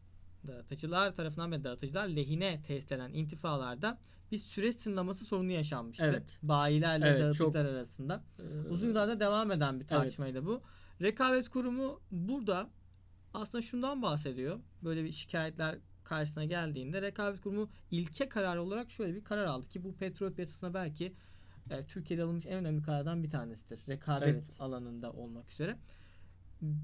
dağıtıcılar 0.47 1.14
tarafından 1.14 1.53
ve 1.53 1.64
dağıtıcılar 1.64 2.09
lehine 2.09 2.62
test 2.62 2.92
edilen 2.92 3.12
intifalarda 3.12 3.99
bir 4.33 4.38
süre 4.38 4.73
sınırlaması 4.73 5.25
sorunu 5.25 5.51
yaşanmıştı. 5.53 6.05
Evet. 6.07 6.38
Bayilerle 6.42 7.07
Evet, 7.09 7.20
dağıtıcılar 7.20 7.64
arasında. 7.64 8.25
Ee, 8.38 8.68
Uzun 8.68 8.88
yıllarda 8.88 9.20
devam 9.20 9.51
eden 9.51 9.81
bir 9.81 9.87
tartışmaydı 9.87 10.47
bu. 10.47 10.62
Rekabet 11.03 11.49
Kurumu 11.49 12.01
burada 12.11 12.70
aslında 13.35 13.62
şundan 13.62 14.03
bahsediyor. 14.03 14.61
Böyle 14.85 15.05
bir 15.05 15.12
şikayetler 15.12 15.79
karşısına 16.05 16.44
geldiğinde 16.44 17.03
Rekabet 17.03 17.40
Kurumu 17.40 17.70
ilke 17.90 18.29
kararı 18.29 18.62
olarak 18.62 18.90
şöyle 18.90 19.14
bir 19.14 19.25
karar 19.25 19.44
aldı 19.44 19.68
ki 19.68 19.85
bu 19.85 19.94
petrol 19.97 20.33
piyasasına 20.33 20.75
belki 20.75 21.14
e, 21.70 21.87
Türkiye'de 21.87 22.23
alınmış 22.23 22.47
en 22.47 22.53
önemli 22.53 22.83
karardan 22.83 23.23
bir 23.23 23.31
tanesidir. 23.31 23.81
Rekabet 23.88 24.29
Evet. 24.29 24.57
alanında 24.59 25.12
olmak 25.12 25.51
üzere. 25.51 25.77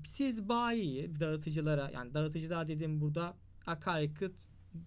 Siz 0.06 0.48
bayiyi 0.48 1.20
dağıtıcılara 1.20 1.90
yani 1.94 2.14
dağıtıcılar 2.14 2.68
dediğim 2.68 3.00
burada 3.00 3.36
akaryakıt 3.66 4.34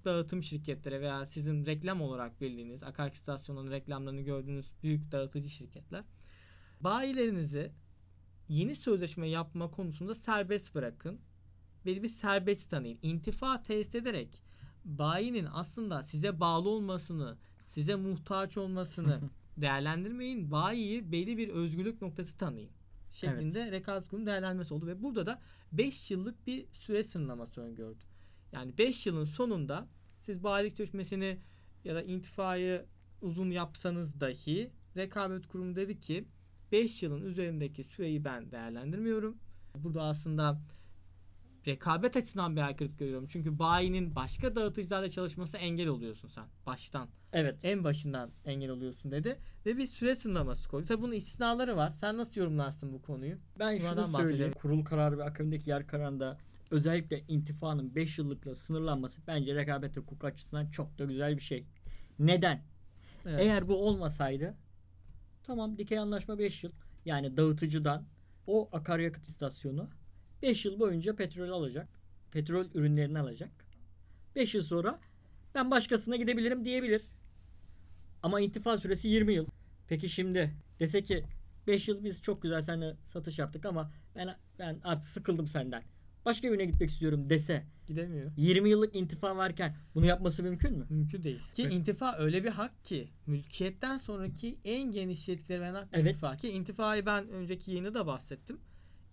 dağıtım 0.05 0.43
şirketlere 0.43 1.01
veya 1.01 1.25
sizin 1.25 1.65
reklam 1.65 2.01
olarak 2.01 2.41
bildiğiniz 2.41 2.83
akaryakıt 2.83 3.19
istasyonunun 3.19 3.71
reklamlarını 3.71 4.21
gördüğünüz 4.21 4.71
büyük 4.83 5.11
dağıtıcı 5.11 5.49
şirketler 5.49 6.03
bayilerinizi 6.83 7.71
yeni 8.49 8.75
sözleşme 8.75 9.29
yapma 9.29 9.71
konusunda 9.71 10.15
serbest 10.15 10.75
bırakın. 10.75 11.19
Belli 11.85 12.03
bir 12.03 12.07
serbest 12.07 12.69
tanıyın. 12.69 12.99
İntifa 13.01 13.61
tesis 13.61 13.95
ederek 13.95 14.43
bayinin 14.85 15.47
aslında 15.53 16.03
size 16.03 16.39
bağlı 16.39 16.69
olmasını, 16.69 17.37
size 17.59 17.95
muhtaç 17.95 18.57
olmasını 18.57 19.19
değerlendirmeyin. 19.57 20.51
Bayiyi 20.51 21.11
belli 21.11 21.37
bir 21.37 21.49
özgürlük 21.49 22.01
noktası 22.01 22.37
tanıyın. 22.37 22.71
Şeklinde 23.13 23.71
rekabet 23.71 24.09
kurumu 24.09 24.25
değerlendirmesi 24.25 24.73
oldu 24.73 24.87
ve 24.87 25.03
burada 25.03 25.25
da 25.25 25.41
5 25.71 26.11
yıllık 26.11 26.47
bir 26.47 26.65
süre 26.73 27.03
sınırlaması 27.03 27.61
öngördü. 27.61 28.03
Yani 28.51 28.77
5 28.77 29.07
yılın 29.07 29.25
sonunda 29.25 29.87
siz 30.19 30.43
bayilik 30.43 30.77
sözleşmesini 30.77 31.39
ya 31.83 31.95
da 31.95 32.03
intifayı 32.03 32.85
uzun 33.21 33.51
yapsanız 33.51 34.19
dahi 34.19 34.71
rekabet 34.97 35.47
kurumu 35.47 35.75
dedi 35.75 35.99
ki 35.99 36.27
5 36.71 37.03
yılın 37.03 37.21
üzerindeki 37.21 37.83
süreyi 37.83 38.25
ben 38.25 38.51
değerlendirmiyorum. 38.51 39.37
Burada 39.75 40.03
aslında 40.03 40.61
rekabet 41.67 42.17
açısından 42.17 42.55
bir 42.55 42.61
aykırılık 42.61 42.99
görüyorum. 42.99 43.27
Çünkü 43.27 43.59
bayinin 43.59 44.15
başka 44.15 44.55
dağıtıcılarla 44.55 45.09
çalışması 45.09 45.57
engel 45.57 45.87
oluyorsun 45.87 46.27
sen 46.27 46.45
baştan. 46.65 47.09
Evet. 47.33 47.65
En 47.65 47.83
başından 47.83 48.31
engel 48.45 48.69
oluyorsun 48.69 49.11
dedi. 49.11 49.39
Ve 49.65 49.77
bir 49.77 49.85
süre 49.85 50.15
sınırlaması 50.15 50.69
koydu. 50.69 50.87
Tabi 50.87 51.01
bunun 51.01 51.13
istisnaları 51.13 51.77
var. 51.77 51.93
Sen 51.99 52.17
nasıl 52.17 52.41
yorumlarsın 52.41 52.93
bu 52.93 53.01
konuyu? 53.01 53.37
Ben 53.59 53.77
şunu 53.77 53.85
Bunlardan 53.91 54.05
söyleyeyim. 54.05 54.31
bahsedelim. 54.31 54.53
Kurul 54.53 54.85
kararı 54.85 55.17
ve 55.17 55.23
akabindeki 55.23 55.69
yer 55.69 55.87
kararında 55.87 56.37
özellikle 56.71 57.23
intifanın 57.27 57.95
5 57.95 58.17
yıllıkla 58.19 58.55
sınırlanması 58.55 59.21
bence 59.27 59.55
rekabet 59.55 59.97
hukuku 59.97 60.27
açısından 60.27 60.69
çok 60.69 60.97
da 60.97 61.05
güzel 61.05 61.35
bir 61.37 61.41
şey. 61.41 61.65
Neden? 62.19 62.63
Evet. 63.25 63.39
Eğer 63.41 63.67
bu 63.67 63.87
olmasaydı 63.87 64.57
tamam 65.43 65.77
dikey 65.77 65.99
anlaşma 65.99 66.39
5 66.39 66.63
yıl. 66.63 66.71
Yani 67.05 67.37
dağıtıcıdan 67.37 68.05
o 68.47 68.69
akaryakıt 68.71 69.25
istasyonu 69.25 69.89
5 70.43 70.65
yıl 70.65 70.79
boyunca 70.79 71.15
petrol 71.15 71.49
alacak. 71.49 71.87
Petrol 72.31 72.65
ürünlerini 72.73 73.19
alacak. 73.19 73.51
5 74.35 74.55
yıl 74.55 74.63
sonra 74.63 74.99
ben 75.55 75.71
başkasına 75.71 76.15
gidebilirim 76.15 76.65
diyebilir. 76.65 77.01
Ama 78.23 78.41
intifa 78.41 78.77
süresi 78.77 79.07
20 79.07 79.33
yıl. 79.33 79.45
Peki 79.87 80.09
şimdi 80.09 80.53
dese 80.79 81.01
ki 81.03 81.23
5 81.67 81.87
yıl 81.87 82.03
biz 82.03 82.21
çok 82.21 82.41
güzel 82.41 82.61
seninle 82.61 82.95
satış 83.05 83.39
yaptık 83.39 83.65
ama 83.65 83.91
ben 84.15 84.35
ben 84.59 84.79
artık 84.83 85.09
sıkıldım 85.09 85.47
senden. 85.47 85.83
Başka 86.25 86.51
birine 86.51 86.65
gitmek 86.65 86.89
istiyorum 86.89 87.29
dese 87.29 87.65
Gidemiyor. 87.87 88.31
20 88.37 88.69
yıllık 88.69 88.95
intifa 88.95 89.37
varken 89.37 89.75
bunu 89.95 90.05
yapması 90.05 90.43
mümkün 90.43 90.77
mü? 90.77 90.85
Mümkün 90.89 91.23
değil. 91.23 91.39
Ki 91.53 91.61
Evet. 91.63 91.73
intifa 91.73 92.15
öyle 92.17 92.43
bir 92.43 92.49
hak 92.49 92.83
ki 92.85 93.09
mülkiyetten 93.27 93.97
sonraki 93.97 94.57
en 94.65 94.91
geniş 94.91 95.29
veren 95.49 95.73
hak 95.73 95.87
Evet. 95.93 96.07
intifa. 96.07 96.37
Ki 96.37 96.49
intifayı 96.49 97.05
ben 97.05 97.27
önceki 97.29 97.71
yayında 97.71 97.93
da 97.93 98.07
bahsettim. 98.07 98.59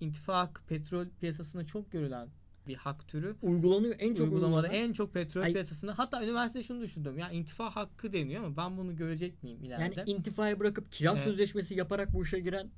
İntifa 0.01 0.39
hakkı 0.39 0.63
petrol 0.63 1.07
piyasasında 1.21 1.65
çok 1.67 1.93
görülen 1.93 2.29
bir 2.67 2.75
hak 2.77 3.09
türü. 3.09 3.37
Uygulanıyor 3.43 3.95
en 3.99 4.15
çok 4.15 4.25
Uygulamada 4.33 4.67
uygulanan- 4.69 4.75
en 4.89 4.93
çok 4.93 5.15
petrol 5.15 5.43
Ay- 5.43 5.53
piyasasında 5.53 5.99
hatta 5.99 6.25
üniversitede 6.25 6.63
şunu 6.63 6.81
düşündüm. 6.83 7.19
Ya 7.19 7.31
intifa 7.31 7.77
hakkı 7.77 8.13
deniyor 8.13 8.45
ama 8.45 8.57
ben 8.57 8.77
bunu 8.79 8.97
görecek 8.97 9.43
miyim 9.43 9.65
ileride? 9.65 10.01
Yani 10.01 10.11
intifayı 10.11 10.61
bırakıp 10.61 10.93
kira 10.93 11.13
Evet. 11.13 11.25
sözleşmesi 11.25 11.75
yaparak 11.75 12.13
bu 12.15 12.23
işe 12.23 12.41
giren 12.41 12.71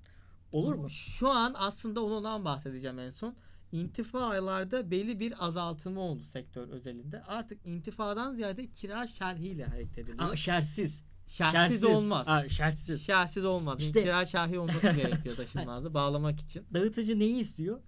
olur 0.52 0.74
mu? 0.74 0.90
Şu 0.90 1.28
an 1.28 1.54
aslında 1.58 2.04
ondan 2.04 2.44
bahsedeceğim 2.44 2.98
en 2.98 3.11
son. 3.11 3.35
İntifalarda 3.72 4.90
belli 4.90 5.20
bir 5.20 5.46
azaltılma 5.46 6.00
oldu 6.00 6.22
sektör 6.22 6.68
özelinde. 6.68 7.22
Artık 7.22 7.66
intifadan 7.66 8.35
ziyade 8.35 8.70
kira 8.70 9.06
şerhiyle 9.06 9.64
hareket 9.64 9.98
ediliyor. 9.98 10.18
Ama 10.24 10.37
şersiz. 10.37 11.02
Şerhsiz, 11.26 11.85
olmaz. 11.85 12.26
Ha, 12.28 12.48
şersiz. 12.48 13.06
Şerhsiz 13.06 13.44
olmaz. 13.44 13.80
İşte- 13.80 14.02
kira 14.02 14.24
şerhi 14.26 14.58
olması 14.58 14.80
gerekiyor 14.96 15.37
taşınmazda 15.37 15.94
bağlamak 15.94 16.40
için. 16.40 16.64
Dağıtıcı 16.74 17.18
neyi 17.18 17.35
istiyor? 17.40 17.80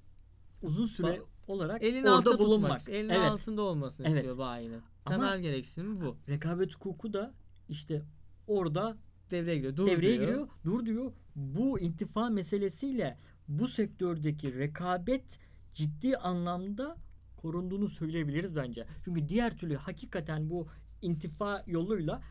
Uzun 0.62 0.86
süre 0.86 1.06
Ba- 1.06 1.22
olarak 1.46 1.82
Elin 1.82 2.02
orada 2.04 2.12
altında 2.14 2.38
bulunmak. 2.38 2.78
tutmak. 2.78 2.96
Elin 2.96 3.08
evet. 3.08 3.30
altında 3.30 3.62
olmasını 3.62 4.06
Evet. 4.08 4.16
istiyor 4.16 4.38
bayinin. 4.38 4.80
Ama- 5.06 5.16
Temel 5.16 5.40
gereksinimi 5.40 6.00
bu. 6.00 6.16
Rekabet 6.28 6.74
hukuku 6.74 7.12
da 7.12 7.34
işte 7.68 8.02
orada 8.46 8.96
Devreye 9.30 9.56
giriyor. 9.56 9.76
Dur 9.76 9.86
devreye 9.86 10.12
diyor. 10.18 10.22
giriyor. 10.28 10.48
Dur 10.64 10.86
diyor. 10.86 11.12
Bu 11.36 11.80
intifa 11.80 12.28
meselesiyle 12.30 13.18
bu 13.48 13.68
sektördeki 13.68 14.58
rekabet 14.58 15.38
ciddi 15.74 16.16
anlamda 16.16 16.96
korunduğunu 17.36 17.88
söyleyebiliriz 17.88 18.56
bence. 18.56 18.86
Çünkü 19.04 19.28
diğer 19.28 19.56
türlü 19.56 19.76
hakikaten 19.76 20.50
bu 20.50 20.66
intifa 21.02 21.64
yoluyla 21.66 22.22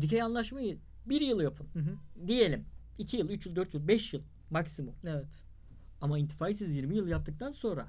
dikey 0.00 0.22
anlaşmayı 0.22 0.78
bir 1.06 1.20
yıl 1.20 1.40
yapın. 1.40 1.68
Hı 1.72 1.78
hı. 1.78 2.26
Diyelim. 2.28 2.64
2 2.98 3.16
yıl, 3.16 3.28
3 3.28 3.46
yıl, 3.46 3.56
4 3.56 3.74
yıl, 3.74 3.88
5 3.88 4.14
yıl 4.14 4.22
maksimum. 4.50 4.94
Evet. 5.04 5.42
Ama 6.00 6.18
intifayı 6.18 6.56
siz 6.56 6.76
20 6.76 6.96
yıl 6.96 7.08
yaptıktan 7.08 7.50
sonra 7.50 7.88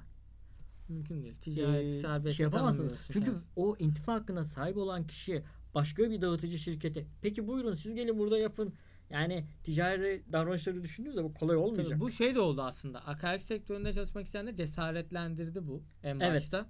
Mümkün 0.88 1.22
değil. 1.22 1.34
Ticaret 1.34 1.88
e, 1.88 2.00
serbest 2.00 2.36
şey 2.36 2.44
yapamazsınız. 2.44 2.98
Çünkü 3.12 3.26
kendisi. 3.26 3.44
o 3.56 3.76
intifa 3.78 4.14
hakkına 4.14 4.44
sahip 4.44 4.76
olan 4.76 5.06
kişi 5.06 5.42
başka 5.74 6.10
bir 6.10 6.20
dağıtıcı 6.20 6.58
şirkete 6.58 7.06
peki 7.22 7.46
buyurun 7.46 7.74
siz 7.74 7.94
gelin 7.94 8.18
burada 8.18 8.38
yapın. 8.38 8.74
Yani 9.10 9.44
ticari 9.64 10.24
davranışları 10.32 10.82
düşündüğünüzde 10.82 11.24
bu 11.24 11.34
kolay 11.34 11.56
olmayacak. 11.56 11.90
Tabii 11.90 12.00
bu 12.00 12.10
şey 12.10 12.34
de 12.34 12.40
oldu 12.40 12.62
aslında. 12.62 13.06
Akaryakıt 13.06 13.46
sektöründe 13.46 13.92
çalışmak 13.92 14.26
isteyenler 14.26 14.54
cesaretlendirdi 14.54 15.66
bu 15.66 15.82
en 16.02 16.20
Evet. 16.20 16.36
başta. 16.36 16.66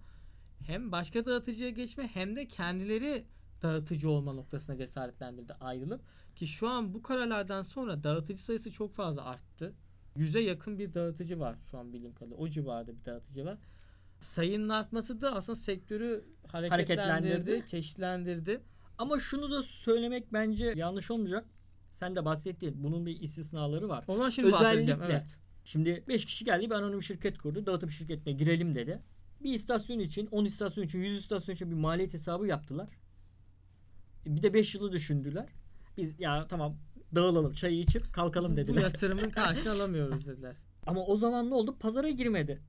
Hem 0.67 0.93
başka 0.93 1.25
dağıtıcıya 1.25 1.71
geçme 1.71 2.11
hem 2.15 2.37
de 2.37 2.49
kendileri 2.49 3.25
dağıtıcı 3.63 4.11
olma 4.11 4.33
noktasına 4.33 4.77
cesaretlendirdi 4.77 5.53
ayrılıp. 5.53 6.01
Ki 6.37 6.47
şu 6.47 6.69
an 6.69 6.95
bu 6.95 7.03
kararlardan 7.03 7.63
sonra 7.63 8.05
dağıtıcı 8.05 8.43
sayısı 8.45 8.71
çok 8.71 8.95
fazla 8.95 9.25
arttı. 9.25 9.75
Yüze 10.17 10.41
yakın 10.41 10.79
bir 10.79 10.95
dağıtıcı 10.95 11.41
var 11.41 11.57
şu 11.71 11.79
an 11.79 11.93
bildiğim 11.93 12.15
kadarıyla. 12.15 12.37
O 12.37 12.49
civarda 12.49 12.99
bir 13.01 13.05
dağıtıcı 13.05 13.45
var. 13.45 13.59
Sayının 14.21 14.69
artması 14.69 15.21
da 15.21 15.35
aslında 15.35 15.57
sektörü 15.57 16.25
hareketlendirdi, 16.47 17.01
Hareketlendirdi. 17.01 17.67
çeşitlendirdi. 17.67 18.61
Ama 18.99 19.21
şunu 19.21 19.51
da 19.51 19.63
söylemek 19.63 20.33
bence 20.33 20.73
yanlış 20.77 21.11
olmayacak. 21.11 21.47
Sen 21.93 22.17
de 22.17 22.25
bahsettin. 22.25 22.85
Bunun 22.85 23.07
bir 23.07 23.21
istisnaları 23.21 23.89
var. 23.89 24.05
Ondan 24.09 24.31
şimdi 24.31 24.53
bahsedeceğim. 24.53 25.01
Özellikle 25.01 25.15
Evet. 25.15 25.37
Şimdi 25.65 26.05
5 26.09 26.25
kişi 26.27 26.45
geldi 26.45 26.71
bir 26.71 26.75
anonim 26.75 27.03
şirket 27.03 27.39
kurdu. 27.39 27.67
Dağıtım 27.67 27.91
şirketine 27.91 28.33
girelim 28.33 28.75
dedi. 28.75 29.03
Bir 29.41 29.55
istasyon 29.55 29.99
için, 29.99 30.27
10 30.27 30.45
istasyon 30.45 30.85
için, 30.85 30.99
100 30.99 31.19
istasyon 31.19 31.55
için 31.55 31.71
bir 31.71 31.77
maliyet 31.77 32.15
hesabı 32.15 32.47
yaptılar. 32.47 32.89
Bir 34.27 34.43
de 34.43 34.55
5 34.55 34.75
yılı 34.75 34.93
düşündüler. 34.93 35.47
Biz 35.97 36.21
ya 36.21 36.47
tamam 36.49 36.77
dağılalım 37.15 37.53
çayı 37.53 37.79
içip 37.79 38.13
kalkalım 38.13 38.53
Bu 38.53 38.57
dediler. 38.57 38.83
yatırımın 38.83 39.31
karşılığını 39.31 39.73
alamıyoruz 39.83 40.27
dediler. 40.27 40.57
Ama 40.87 41.01
o 41.05 41.17
zaman 41.17 41.51
ne 41.51 41.55
oldu? 41.55 41.77
Pazara 41.81 42.11
girmedi. 42.11 42.61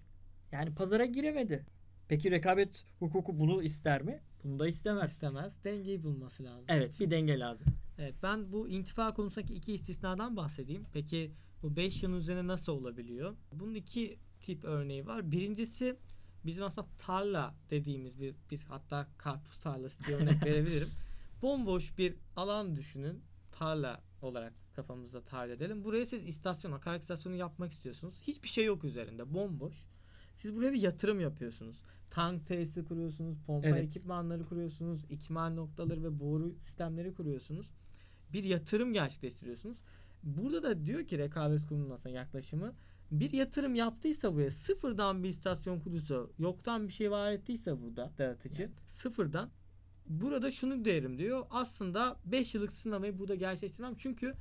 Yani 0.51 0.75
pazara 0.75 1.05
giremedi. 1.05 1.65
Peki 2.07 2.31
rekabet 2.31 2.85
hukuku 2.99 3.39
bunu 3.39 3.63
ister 3.63 4.01
mi? 4.01 4.19
Bunu 4.43 4.59
da 4.59 4.67
istemez. 4.67 5.11
İstemez. 5.11 5.63
Dengeyi 5.63 6.03
bulması 6.03 6.43
lazım. 6.43 6.65
Evet 6.67 6.99
bir 6.99 7.11
denge 7.11 7.39
lazım. 7.39 7.67
Evet 7.97 8.15
ben 8.23 8.51
bu 8.51 8.69
intifa 8.69 9.13
konusundaki 9.13 9.53
iki 9.53 9.73
istisnadan 9.73 10.37
bahsedeyim. 10.37 10.83
Peki 10.93 11.31
bu 11.63 11.75
5 11.75 12.03
yılın 12.03 12.17
üzerine 12.17 12.47
nasıl 12.47 12.73
olabiliyor? 12.73 13.35
Bunun 13.53 13.75
iki 13.75 14.19
tip 14.41 14.63
örneği 14.63 15.05
var. 15.05 15.31
Birincisi 15.31 15.95
bizim 16.45 16.65
aslında 16.65 16.87
tarla 16.97 17.55
dediğimiz 17.69 18.19
bir, 18.19 18.35
bir 18.51 18.63
hatta 18.69 19.07
karpuz 19.17 19.57
tarlası 19.57 20.03
diye 20.03 20.17
örnek 20.17 20.45
verebilirim. 20.45 20.87
Bomboş 21.41 21.97
bir 21.97 22.15
alan 22.35 22.75
düşünün. 22.75 23.23
Tarla 23.51 24.03
olarak 24.21 24.53
kafamızda 24.75 25.23
tarih 25.23 25.53
edelim. 25.53 25.83
Buraya 25.83 26.05
siz 26.05 26.27
istasyon, 26.27 26.71
akaryakıt 26.71 27.03
istasyonu 27.03 27.35
yapmak 27.35 27.71
istiyorsunuz. 27.71 28.21
Hiçbir 28.21 28.47
şey 28.47 28.65
yok 28.65 28.83
üzerinde. 28.83 29.33
Bomboş. 29.33 29.87
Siz 30.33 30.55
buraya 30.55 30.73
bir 30.73 30.81
yatırım 30.81 31.19
yapıyorsunuz. 31.19 31.77
Tank 32.09 32.45
tesisi 32.45 32.85
kuruyorsunuz, 32.85 33.37
pompa 33.45 33.67
Evet. 33.67 33.83
ekipmanları 33.83 34.45
kuruyorsunuz, 34.45 35.05
ikmal 35.09 35.49
noktaları 35.49 36.03
ve 36.03 36.19
boru 36.19 36.55
sistemleri 36.59 37.13
kuruyorsunuz. 37.13 37.71
Bir 38.33 38.43
yatırım 38.43 38.93
gerçekleştiriyorsunuz. 38.93 39.77
Burada 40.23 40.63
da 40.63 40.85
diyor 40.85 41.07
ki 41.07 41.17
rekabet 41.17 41.67
kurumunun 41.67 41.89
aslında 41.89 42.15
yaklaşımı 42.15 42.73
bir 43.11 43.31
yatırım 43.31 43.75
yaptıysa 43.75 44.33
buraya 44.33 44.51
sıfırdan 44.51 45.23
bir 45.23 45.29
istasyon 45.29 45.79
kurursa 45.79 46.23
yoktan 46.39 46.87
bir 46.87 46.93
şey 46.93 47.11
var 47.11 47.31
ettiyse 47.31 47.81
burada 47.81 48.11
dağıtıcı 48.17 48.71
sıfırdan 48.85 49.49
burada 50.09 50.51
şunu 50.51 50.85
derim 50.85 51.17
diyor 51.17 51.45
aslında 51.49 52.17
5 52.25 52.55
yıllık 52.55 52.71
sınavı 52.71 53.19
burada 53.19 53.35
gerçekleştirmem 53.35 53.95
çünkü 53.95 54.33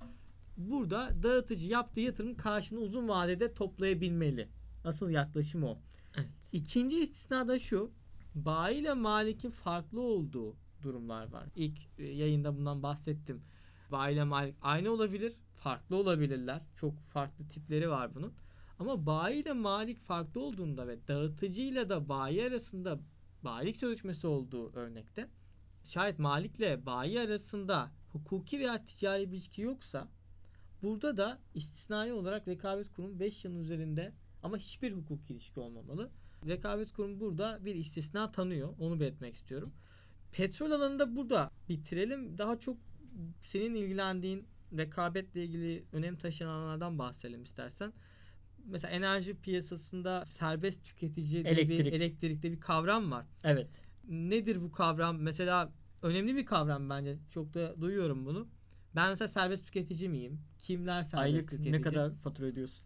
burada 0.56 1.10
dağıtıcı 1.22 1.66
yaptığı 1.66 2.00
yatırım 2.00 2.36
karşılığını 2.36 2.84
uzun 2.84 3.08
vadede 3.08 3.54
toplayabilmeli. 3.54 4.48
Asıl 4.84 5.10
yaklaşım 5.10 5.64
o. 5.64 5.78
Evet. 6.16 6.28
İkinci 6.52 6.96
istisna 6.98 7.48
da 7.48 7.58
şu. 7.58 7.90
Bayi 8.34 8.78
ile 8.78 8.94
malikin 8.94 9.50
farklı 9.50 10.00
olduğu 10.00 10.56
durumlar 10.82 11.32
var. 11.32 11.46
İlk 11.56 11.78
e, 11.98 12.04
yayında 12.04 12.56
bundan 12.56 12.82
bahsettim. 12.82 13.42
Bayi 13.92 14.14
ile 14.14 14.24
malik 14.24 14.54
aynı 14.62 14.90
olabilir, 14.90 15.32
farklı 15.54 15.96
olabilirler. 15.96 16.62
Çok 16.76 17.00
farklı 17.00 17.48
tipleri 17.48 17.90
var 17.90 18.14
bunun. 18.14 18.32
Ama 18.78 19.06
bayi 19.06 19.42
ile 19.42 19.52
malik 19.52 19.98
farklı 19.98 20.40
olduğunda 20.40 20.88
ve 20.88 21.08
dağıtıcıyla 21.08 21.88
da 21.88 22.08
bayi 22.08 22.44
arasında 22.44 22.98
bayilik 23.42 23.76
sözleşmesi 23.76 24.26
olduğu 24.26 24.72
örnekte 24.72 25.28
şayet 25.86 26.18
malikle 26.18 26.86
bayi 26.86 27.20
arasında 27.20 27.90
hukuki 28.12 28.58
veya 28.58 28.84
ticari 28.84 29.32
bir 29.32 29.36
ilişki 29.36 29.62
yoksa 29.62 30.08
burada 30.82 31.16
da 31.16 31.38
istisnai 31.54 32.12
olarak 32.12 32.48
rekabet 32.48 32.92
kurumu 32.92 33.20
5 33.20 33.44
yılın 33.44 33.58
üzerinde 33.58 34.12
ama 34.42 34.56
hiçbir 34.56 34.92
hukuki 34.92 35.32
ilişki 35.32 35.60
olmamalı. 35.60 36.10
Rekabet 36.46 36.92
kurumu 36.92 37.20
burada 37.20 37.58
bir 37.64 37.74
istisna 37.74 38.32
tanıyor. 38.32 38.74
Onu 38.78 39.00
belirtmek 39.00 39.34
istiyorum. 39.34 39.72
Petrol 40.32 40.70
alanında 40.70 41.16
burada 41.16 41.50
bitirelim. 41.68 42.38
Daha 42.38 42.58
çok 42.58 42.76
senin 43.42 43.74
ilgilendiğin 43.74 44.46
rekabetle 44.76 45.44
ilgili 45.44 45.84
önem 45.92 46.16
taşıyan 46.16 46.50
alanlardan 46.50 46.98
bahsedelim 46.98 47.42
istersen. 47.42 47.92
Mesela 48.64 48.92
enerji 48.92 49.40
piyasasında 49.40 50.26
serbest 50.26 50.84
tüketici 50.84 51.44
diye 51.44 51.54
Elektrik. 51.54 51.78
bir 51.86 51.92
elektrikte 51.92 52.52
bir 52.52 52.60
kavram 52.60 53.10
var. 53.10 53.26
Evet. 53.44 53.82
Nedir 54.08 54.62
bu 54.62 54.72
kavram? 54.72 55.18
Mesela 55.22 55.72
önemli 56.02 56.36
bir 56.36 56.46
kavram 56.46 56.90
bence. 56.90 57.18
Çok 57.30 57.54
da 57.54 57.80
duyuyorum 57.80 58.26
bunu. 58.26 58.48
Ben 58.96 59.10
mesela 59.10 59.28
serbest 59.28 59.64
tüketici 59.64 60.08
miyim? 60.08 60.40
Kimler 60.58 61.02
serbest 61.02 61.14
Aylık 61.14 61.50
tüketici? 61.50 61.72
ne 61.72 61.80
kadar 61.80 62.14
fatura 62.14 62.46
ödüyorsun? 62.46 62.84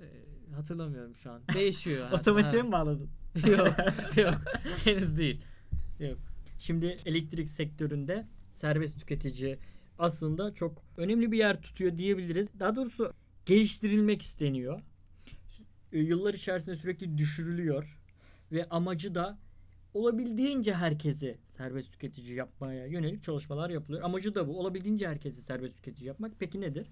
Ee, 0.00 0.52
hatırlamıyorum 0.54 1.14
şu 1.14 1.30
an. 1.30 1.42
Değişiyor. 1.54 2.10
Otomatiğe 2.12 2.62
mi 2.62 2.72
bağladın? 2.72 3.10
yok, 3.46 3.76
yok. 4.16 4.34
Henüz 4.84 5.18
değil. 5.18 5.44
Şimdi 6.58 6.98
elektrik 7.06 7.48
sektöründe 7.48 8.26
serbest 8.50 8.98
tüketici 8.98 9.58
aslında 9.98 10.54
çok 10.54 10.82
önemli 10.96 11.32
bir 11.32 11.38
yer 11.38 11.62
tutuyor 11.62 11.98
diyebiliriz. 11.98 12.48
Daha 12.60 12.76
doğrusu 12.76 13.12
geliştirilmek 13.46 14.22
isteniyor. 14.22 14.80
Yıllar 15.92 16.34
içerisinde 16.34 16.76
sürekli 16.76 17.18
düşürülüyor 17.18 17.98
ve 18.52 18.68
amacı 18.68 19.14
da 19.14 19.38
olabildiğince 19.96 20.74
herkesi 20.74 21.38
serbest 21.48 21.92
tüketici 21.92 22.36
yapmaya 22.36 22.86
yönelik 22.86 23.22
çalışmalar 23.22 23.70
yapılıyor. 23.70 24.02
Amacı 24.02 24.34
da 24.34 24.48
bu. 24.48 24.60
Olabildiğince 24.60 25.08
herkesi 25.08 25.42
serbest 25.42 25.76
tüketici 25.76 26.08
yapmak. 26.08 26.32
Peki 26.38 26.60
nedir? 26.60 26.86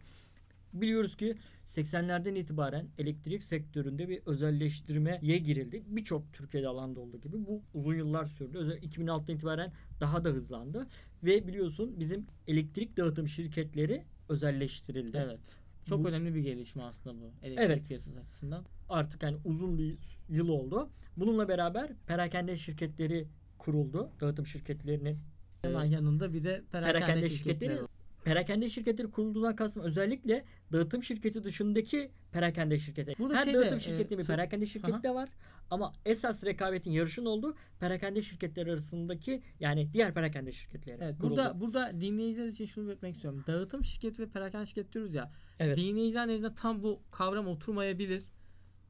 Biliyoruz 0.73 1.17
ki 1.17 1.35
80'lerden 1.67 2.35
itibaren 2.35 2.89
elektrik 2.99 3.43
sektöründe 3.43 4.09
bir 4.09 4.23
özelleştirmeye 4.27 5.39
girildi. 5.39 5.83
Birçok 5.87 6.33
Türkiye'de 6.33 6.69
alanda 6.69 7.01
olduğu 7.01 7.21
gibi 7.21 7.47
bu 7.47 7.63
uzun 7.75 7.95
yıllar 7.95 8.25
sürdü. 8.25 8.59
Özel 8.59 8.77
2006'dan 8.77 9.37
itibaren 9.37 9.73
daha 10.01 10.25
da 10.25 10.29
hızlandı 10.29 10.87
ve 11.23 11.47
biliyorsun 11.49 12.01
bizim 12.01 12.27
elektrik 12.47 12.97
dağıtım 12.97 13.29
şirketleri 13.29 14.05
özelleştirildi. 14.29 15.23
Evet. 15.25 15.64
Çok 15.85 16.05
Bu- 16.05 16.09
önemli 16.09 16.35
bir 16.35 16.41
gelişme 16.41 16.83
aslında 16.83 17.21
bu. 17.21 17.33
Elektrik 17.43 17.67
Evet. 17.71 17.89
piyasası 17.89 18.21
açısından. 18.21 18.65
Artık 18.89 19.23
yani 19.23 19.37
uzun 19.45 19.79
bir 19.79 19.99
yıl 20.29 20.49
oldu. 20.49 20.91
Bununla 21.17 21.49
beraber 21.49 21.93
perakende 22.07 22.57
şirketleri 22.57 23.29
kuruldu. 23.59 24.11
Dağıtım 24.21 24.47
şirketlerinin 24.47 25.19
Hemen 25.63 25.85
yanında 25.85 26.33
bir 26.33 26.45
de 26.45 26.63
perakende, 26.73 26.99
perakende 26.99 27.29
şirketleri 27.29 27.71
şirketleri. 27.73 27.94
Perakende 28.25 28.69
şirketleri 28.69 29.11
kurulduğundan 29.11 29.57
kastım 29.57 29.83
özellikle 29.83 30.45
dağıtım 30.73 31.03
şirketi 31.03 31.45
dışındaki 31.45 32.11
perakende 32.33 32.79
şirketi. 32.79 33.15
Burada 33.19 33.37
Her 33.37 33.45
şey 33.45 33.55
de, 33.55 33.59
dağıtım 33.59 33.77
e, 33.77 33.81
şirketi 33.81 34.19
bir 34.19 34.25
perakende 34.25 34.67
şirketi 34.67 34.95
Aha. 34.95 35.03
de 35.03 35.15
var. 35.15 35.29
Ama 35.71 35.93
esas 36.05 36.45
rekabetin 36.45 36.91
yarışın 36.91 37.25
olduğu 37.25 37.57
perakende 37.81 38.23
şirketleri 38.23 38.73
arasındaki 38.73 39.43
yani 39.61 39.93
diğer 39.93 40.15
perakende 40.15 40.53
şirketleri 40.53 40.99
Evet, 41.03 41.19
kuruldu. 41.19 41.37
burada 41.37 41.61
burada 41.61 42.01
dinleyiciler 42.01 42.47
için 42.47 42.67
şunu 42.67 42.89
belirtmek 42.89 43.15
istiyorum. 43.15 43.45
Dağıtım 43.47 43.85
şirketi 43.85 44.23
ve 44.23 44.29
perakende 44.29 44.67
şirket 44.67 44.93
diyoruz 44.93 45.15
ya. 45.15 45.33
evet. 45.59 45.77
Dinleyiciler 45.77 46.29
nezdinde 46.29 46.55
tam 46.55 46.83
bu 46.83 47.03
kavram 47.11 47.47
oturmayabilir. 47.47 48.23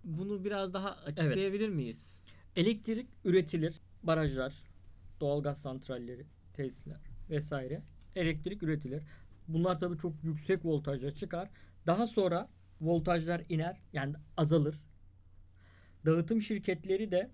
Bunu 0.04 0.44
biraz 0.44 0.74
daha 0.74 0.92
açıklayabilir 0.92 1.68
miyiz? 1.68 2.18
Elektrik 2.56 3.08
üretilir. 3.24 3.74
Barajlar, 4.02 4.54
doğalgaz 5.20 5.58
santralleri, 5.60 6.26
tesisler 6.52 7.00
vesaire. 7.30 7.82
Elektrik 8.16 8.62
üretilir. 8.62 9.02
Bunlar 9.48 9.78
tabii 9.78 9.98
çok 9.98 10.24
yüksek 10.24 10.64
voltajla 10.64 11.10
çıkar. 11.10 11.50
Daha 11.86 12.06
sonra 12.06 12.48
voltajlar 12.80 13.42
iner 13.48 13.80
yani 13.92 14.14
azalır. 14.36 14.80
Dağıtım 16.06 16.42
şirketleri 16.42 17.10
de 17.10 17.30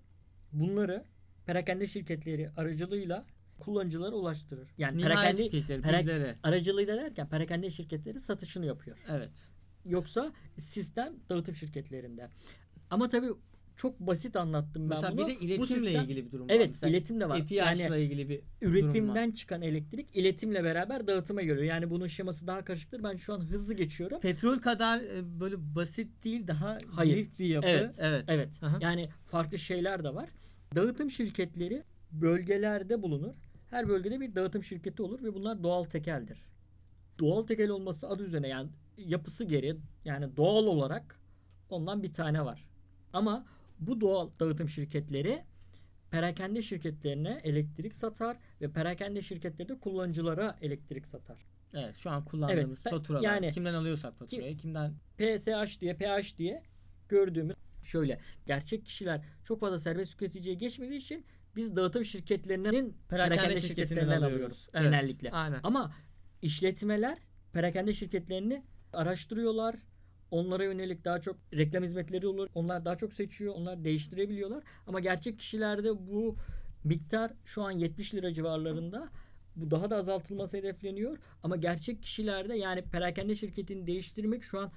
bunları 0.53 1.05
perakende 1.45 1.87
şirketleri 1.87 2.49
aracılığıyla 2.57 3.25
kullanıcılara 3.59 4.15
ulaştırır. 4.15 4.69
Yani 4.77 4.97
Nihayet 4.97 5.17
perakende 5.17 5.43
tüketicileri, 5.43 5.81
perak- 5.81 6.01
bizlere. 6.01 6.35
aracılığıyla 6.43 6.97
derken 6.97 7.29
perakende 7.29 7.69
şirketleri 7.71 8.19
satışını 8.19 8.65
yapıyor. 8.65 8.97
Evet. 9.09 9.31
Yoksa 9.85 10.33
sistem 10.57 11.13
dağıtım 11.29 11.55
şirketlerinde. 11.55 12.29
Ama 12.89 13.07
tabii 13.09 13.29
çok 13.75 13.99
basit 13.99 14.35
anlattım 14.35 14.89
ben 14.89 14.97
Mesela 14.97 15.17
bunu. 15.17 15.27
bir 15.27 15.31
de 15.35 15.39
Bu 15.39 15.43
iletimle 15.43 15.67
sistem- 15.89 16.03
ilgili 16.03 16.25
bir 16.25 16.31
durum 16.31 16.49
var. 16.49 16.53
Evet 16.53 16.67
Mesela 16.69 16.89
iletim 16.89 17.19
de 17.19 17.29
var. 17.29 17.39
API'larla 17.39 17.81
Yani 17.81 18.01
ilgili 18.01 18.29
bir 18.29 18.41
durum 18.61 18.73
var. 18.73 18.79
üretimden 18.79 19.31
çıkan 19.31 19.61
elektrik 19.61 20.15
iletimle 20.15 20.63
beraber 20.63 21.07
dağıtıma 21.07 21.41
geliyor. 21.41 21.63
Yani 21.63 21.89
bunun 21.89 22.07
şeması 22.07 22.47
daha 22.47 22.65
karışıktır. 22.65 23.03
Ben 23.03 23.15
şu 23.15 23.33
an 23.33 23.39
hızlı 23.39 23.73
geçiyorum. 23.73 24.19
Petrol 24.19 24.57
kadar 24.59 24.99
e, 25.01 25.39
böyle 25.39 25.75
basit 25.75 26.23
değil 26.23 26.47
daha 26.47 26.77
Hayır. 26.91 27.27
bir 27.39 27.45
yapı. 27.45 27.67
Evet, 27.67 27.95
Evet. 27.99 28.23
Evet. 28.27 28.63
Aha. 28.63 28.77
Yani 28.81 29.09
farklı 29.27 29.57
şeyler 29.57 30.03
de 30.03 30.15
var. 30.15 30.29
Dağıtım 30.75 31.09
şirketleri 31.11 31.83
bölgelerde 32.11 33.01
bulunur. 33.01 33.33
Her 33.69 33.89
bölgede 33.89 34.19
bir 34.19 34.35
dağıtım 34.35 34.63
şirketi 34.63 35.03
olur 35.03 35.23
ve 35.23 35.33
bunlar 35.33 35.63
doğal 35.63 35.83
tekeldir. 35.83 36.37
Doğal 37.19 37.43
tekel 37.43 37.69
olması 37.69 38.07
adı 38.09 38.23
üzerine 38.23 38.47
yani 38.47 38.69
yapısı 38.97 39.43
gereği 39.43 39.75
yani 40.05 40.37
doğal 40.37 40.65
olarak 40.65 41.19
ondan 41.69 42.03
bir 42.03 42.13
tane 42.13 42.45
var. 42.45 42.65
Ama 43.13 43.45
bu 43.81 44.01
doğal 44.01 44.29
dağıtım 44.39 44.69
şirketleri 44.69 45.43
perakende 46.11 46.61
şirketlerine 46.61 47.41
elektrik 47.43 47.95
satar 47.95 48.37
ve 48.61 48.71
perakende 48.71 49.21
şirketleri 49.21 49.69
de 49.69 49.79
kullanıcılara 49.79 50.57
elektrik 50.61 51.07
satar. 51.07 51.37
Evet 51.75 51.95
şu 51.95 52.09
an 52.09 52.25
kullandığımız 52.25 52.81
Evet, 52.85 52.91
faturalar. 52.91 53.23
yani- 53.23 53.51
kimden 53.51 53.73
alıyorsak 53.73 54.19
faturayı, 54.19 54.57
kimden 54.57 54.93
PSH 55.17 55.81
diye, 55.81 55.97
PH 55.97 56.37
diye 56.37 56.63
gördüğümüz 57.09 57.55
şöyle. 57.83 58.19
Gerçek 58.45 58.85
kişiler 58.85 59.21
çok 59.43 59.59
fazla 59.59 59.79
serbest 59.79 60.11
tüketiciye 60.11 60.55
geçmediği 60.55 60.99
için 60.99 61.25
biz 61.55 61.75
dağıtım 61.75 62.05
şirketlerinin 62.05 62.97
perakende, 63.09 63.61
şirketlerinden 63.61 64.21
alıyoruz 64.21 64.69
Evet, 64.73 64.85
genellikle. 64.85 65.31
Aynen. 65.31 65.59
Ama 65.63 65.93
işletmeler 66.41 67.17
perakende 67.53 67.93
şirketlerini 67.93 68.63
araştırıyorlar. 68.93 69.75
Onlara 70.31 70.63
yönelik 70.63 71.05
daha 71.05 71.21
çok 71.21 71.35
reklam 71.53 71.83
hizmetleri 71.83 72.27
olur. 72.27 72.47
Onlar 72.55 72.85
daha 72.85 72.95
çok 72.97 73.13
seçiyor. 73.13 73.53
Onlar 73.55 73.83
değiştirebiliyorlar. 73.83 74.63
Ama 74.87 74.99
gerçek 74.99 75.39
kişilerde 75.39 76.07
bu 76.07 76.35
miktar 76.83 77.31
şu 77.45 77.61
an 77.63 77.71
70 77.71 78.13
lira 78.15 78.33
civarlarında. 78.33 79.09
Bu 79.55 79.71
daha 79.71 79.89
da 79.89 79.95
azaltılması 79.97 80.57
hedefleniyor. 80.57 81.17
Ama 81.43 81.55
gerçek 81.57 82.01
kişilerde 82.01 82.55
yani 82.55 82.81
perakende 82.81 83.35
şirketini 83.35 83.87
değiştirmek 83.87 84.43
şu 84.43 84.59
an 84.59 84.71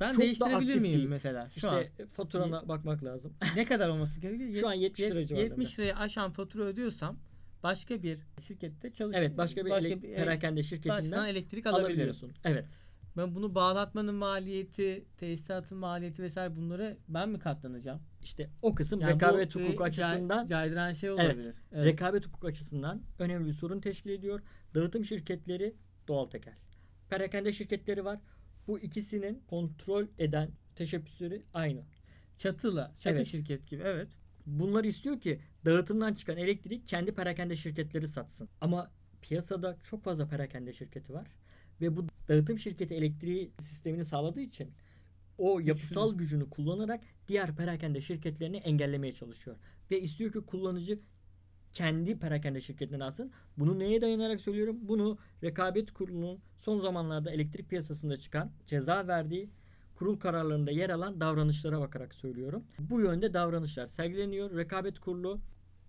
Ben 0.00 0.12
çok 0.12 0.22
değiştirebilir 0.22 0.78
miyim 0.78 0.94
değil. 0.94 1.08
mesela? 1.08 1.50
Şu 1.50 1.56
işte 1.56 1.68
an 1.68 2.06
faturana 2.12 2.68
bakmak 2.68 3.04
lazım. 3.04 3.32
ne 3.56 3.64
kadar 3.64 3.88
olması 3.88 4.20
gerekiyor? 4.20 4.54
Şu 4.60 4.68
an 4.68 4.72
70 4.74 5.04
lira 5.04 5.26
civarında. 5.26 5.48
70 5.48 5.78
liraya 5.78 5.96
aşan 5.96 6.30
fatura 6.32 6.62
ödüyorsam 6.64 7.16
başka 7.62 8.02
bir 8.02 8.18
şirkette 8.40 8.92
çalış 8.92 9.16
Evet 9.16 9.36
başka 9.38 9.64
bir 9.66 9.70
ele- 9.70 10.02
bir- 10.02 10.14
perakende 10.14 10.62
şirketinden 10.62 11.26
elektrik 11.26 11.66
alabiliyorsun. 11.66 12.32
Evet. 12.44 12.66
Ben 13.16 13.34
bunu 13.34 13.54
bağlatmanın 13.54 14.14
maliyeti, 14.14 15.04
tesisatın 15.16 15.78
maliyeti 15.78 16.22
vesaire 16.22 16.56
bunları 16.56 16.96
ben 17.08 17.28
mi 17.28 17.38
katlanacağım? 17.38 18.00
İşte 18.22 18.50
o 18.62 18.74
kısım 18.74 19.00
Yani 19.00 19.14
rekabet 19.14 19.56
e, 19.56 19.60
hukuku 19.60 19.84
açısından 19.84 20.46
caydıran 20.46 20.92
şey 20.92 21.10
Evet. 21.10 21.20
olabilir. 21.20 21.54
Evet. 21.72 21.84
rekabet 21.84 22.26
hukuku 22.26 22.46
açısından 22.46 23.02
önemli 23.18 23.46
bir 23.48 23.52
sorun 23.52 23.80
teşkil 23.80 24.10
ediyor. 24.10 24.40
Dağıtım 24.74 25.04
şirketleri 25.04 25.74
doğal 26.08 26.26
tekel. 26.26 26.54
Perakende 27.10 27.52
şirketleri 27.52 28.04
var. 28.04 28.20
Bu 28.66 28.78
ikisinin 28.78 29.42
kontrol 29.46 30.06
eden 30.18 30.50
teşebbüsleri 30.76 31.42
aynı. 31.54 31.82
Çatıla, 32.38 32.94
çatı 33.00 33.16
Evet. 33.16 33.26
şirket 33.26 33.66
gibi. 33.66 33.82
Evet. 33.86 34.08
Bunlar 34.46 34.84
istiyor 34.84 35.20
ki 35.20 35.40
dağıtımdan 35.64 36.14
çıkan 36.14 36.36
elektriği 36.36 36.84
kendi 36.84 37.14
perakende 37.14 37.56
şirketleri 37.56 38.06
satsın. 38.06 38.48
Ama 38.60 38.90
piyasada 39.22 39.76
çok 39.82 40.04
fazla 40.04 40.26
perakende 40.26 40.72
şirketi 40.72 41.12
var. 41.12 41.26
Ve 41.80 41.96
bu 41.96 42.06
dağıtım 42.28 42.58
şirketi 42.58 42.94
elektriği 42.94 43.50
sistemini 43.58 44.04
sağladığı 44.04 44.40
için 44.40 44.70
o 45.38 45.60
yapısal 45.60 46.14
gücünü 46.14 46.50
kullanarak 46.50 47.00
diğer 47.28 47.56
perakende 47.56 48.00
şirketlerini 48.00 48.56
engellemeye 48.56 49.12
çalışıyor. 49.12 49.56
Ve 49.90 50.00
istiyor 50.00 50.32
ki 50.32 50.40
kullanıcı 50.40 50.98
kendi 51.72 52.18
perakende 52.18 52.60
şirketinden 52.60 53.00
alsın. 53.00 53.32
Bunu 53.58 53.78
neye 53.78 54.00
dayanarak 54.00 54.40
söylüyorum? 54.40 54.76
Bunu 54.82 55.18
rekabet 55.42 55.92
kurulunun 55.92 56.38
son 56.58 56.80
zamanlarda 56.80 57.30
elektrik 57.30 57.68
piyasasında 57.68 58.16
çıkan 58.16 58.50
ceza 58.66 59.06
verdiği 59.08 59.50
kurul 59.94 60.16
kararlarında 60.16 60.70
yer 60.70 60.90
alan 60.90 61.20
davranışlara 61.20 61.80
bakarak 61.80 62.14
söylüyorum. 62.14 62.64
Bu 62.78 63.00
yönde 63.00 63.34
davranışlar 63.34 63.86
sergileniyor. 63.86 64.56
Rekabet 64.56 64.98
kurulu 64.98 65.40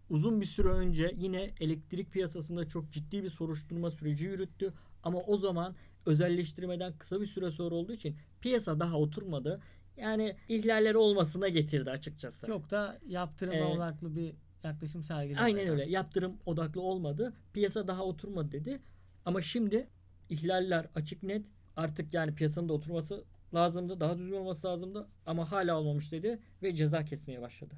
uzun 0.10 0.42
bir 0.42 0.46
süre 0.46 0.68
önce 0.68 1.16
yine 1.18 1.50
elektrik 1.60 2.12
piyasasında 2.12 2.68
çok 2.68 2.92
ciddi 2.92 3.24
bir 3.24 3.30
soruşturma 3.30 3.92
süreci 3.92 4.26
yürüttü. 4.26 4.74
Ama 5.06 5.20
o 5.20 5.38
zaman 5.38 5.76
özelleştirmeden 6.06 6.98
kısa 6.98 7.22
bir 7.22 7.28
süre 7.28 7.52
sonra 7.52 7.76
olduğu 7.76 7.94
için 7.94 8.18
piyasa 8.42 8.80
daha 8.80 8.98
oturmadı. 8.98 9.62
yani 9.98 10.36
ihlalleri 10.50 10.98
olmasına 10.98 11.48
getirdi 11.48 11.92
açıkçası. 11.92 12.48
Çok 12.48 12.72
da 12.72 13.00
yaptırıma 13.08 13.56
Ee, 13.56 13.64
odaklı 13.64 14.16
bir 14.16 14.36
yaklaşım 14.64 15.04
sergiledi. 15.04 15.40
Aynen 15.40 15.68
öyle. 15.68 15.90
Yaptırım 15.90 16.38
odaklı 16.46 16.82
olmadı. 16.82 17.34
Piyasa 17.54 17.88
daha 17.88 18.04
oturmadı 18.04 18.52
dedi. 18.52 18.82
Ama 19.26 19.42
şimdi 19.42 19.88
ihlaller 20.30 20.88
açık 20.96 21.24
net. 21.24 21.48
Artık 21.76 22.14
yani 22.14 22.36
piyasanın 22.36 22.70
da 22.70 22.74
oturması 22.74 23.24
lazımdı. 23.54 24.00
Daha 24.00 24.18
düzgün 24.18 24.36
olması 24.36 24.68
lazımdı. 24.68 25.08
Ama 25.26 25.52
hala 25.52 25.80
olmamış 25.80 26.12
dedi. 26.12 26.40
Ve 26.64 26.76
ceza 26.76 27.06
kesmeye 27.06 27.42
başladı. 27.42 27.76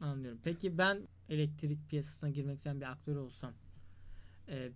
Anlıyorum. 0.00 0.40
Peki 0.44 0.78
ben 0.78 1.08
elektrik 1.28 1.88
piyasasına 1.90 2.30
girmek 2.30 2.56
isteyen 2.56 2.80
bir 2.80 2.90
aktör 2.90 3.16
olsam, 3.16 3.52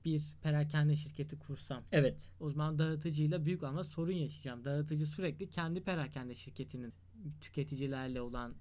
bir 0.04 0.34
perakende 0.42 0.96
şirketi 0.96 1.38
kursam, 1.38 1.84
Evet. 1.92 2.30
o 2.40 2.50
zaman 2.50 2.78
dağıtıcıyla 2.78 3.44
büyük 3.44 3.62
anlamda 3.62 3.84
sorun 3.84 4.12
yaşayacağım. 4.12 4.64
Dağıtıcı 4.64 5.06
sürekli 5.06 5.50
kendi 5.50 5.82
perakende 5.84 6.34
şirketinin 6.34 6.94
tüketicilerle 7.40 8.20
olan 8.20 8.54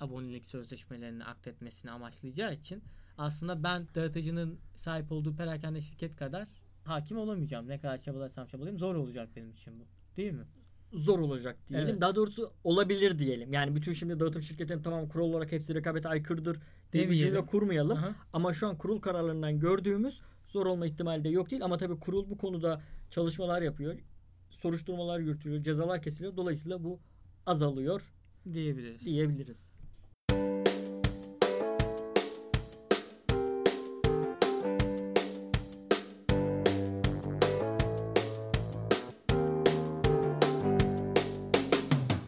abonelik 0.00 0.46
sözleşmelerini 0.46 1.24
aktetmesini 1.24 1.90
amaçlayacağı 1.90 2.54
için 2.54 2.82
aslında 3.18 3.62
ben 3.62 3.86
dağıtıcının 3.94 4.58
sahip 4.74 5.12
olduğu 5.12 5.36
perakende 5.36 5.80
şirket 5.80 6.16
kadar 6.16 6.48
hakim 6.84 7.18
olamayacağım. 7.18 7.68
Ne 7.68 7.78
kadar 7.78 7.98
çabalarsam 7.98 8.46
çabalayayım 8.46 8.78
zor 8.78 8.94
olacak 8.94 9.28
benim 9.36 9.50
için 9.50 9.80
bu. 9.80 9.84
Değil 10.16 10.32
mi? 10.32 10.44
Zor 10.92 11.18
olacak 11.18 11.56
diyelim. 11.68 11.88
Evet. 11.88 12.00
Daha 12.00 12.14
doğrusu 12.14 12.52
olabilir 12.64 13.18
diyelim. 13.18 13.52
Yani 13.52 13.74
bütün 13.76 13.92
şimdi 13.92 14.20
dağıtım 14.20 14.42
şirketlerinin 14.42 14.82
tamam 14.82 15.08
kural 15.08 15.24
olarak 15.24 15.52
hepsi 15.52 15.74
rekabete 15.74 16.08
aykırıdır 16.08 16.58
diye 16.92 17.10
bir 17.10 17.18
cümle 17.18 17.46
kurmayalım. 17.46 17.98
Aha. 17.98 18.14
Ama 18.32 18.52
şu 18.52 18.68
an 18.68 18.78
kurul 18.78 19.00
kararlarından 19.00 19.58
gördüğümüz 19.60 20.20
zor 20.52 20.66
olma 20.66 20.86
ihtimali 20.86 21.24
de 21.24 21.28
yok 21.28 21.50
değil. 21.50 21.64
Ama 21.64 21.78
tabii 21.78 21.98
kurul 22.00 22.30
bu 22.30 22.38
konuda 22.38 22.82
çalışmalar 23.10 23.62
yapıyor. 23.62 23.98
Soruşturmalar 24.50 25.18
yürütüyor. 25.20 25.62
Cezalar 25.62 26.02
kesiliyor. 26.02 26.36
Dolayısıyla 26.36 26.84
bu 26.84 27.00
azalıyor 27.46 28.12
Diyebiliriz. 28.52 29.06
diyebiliriz. 29.06 29.70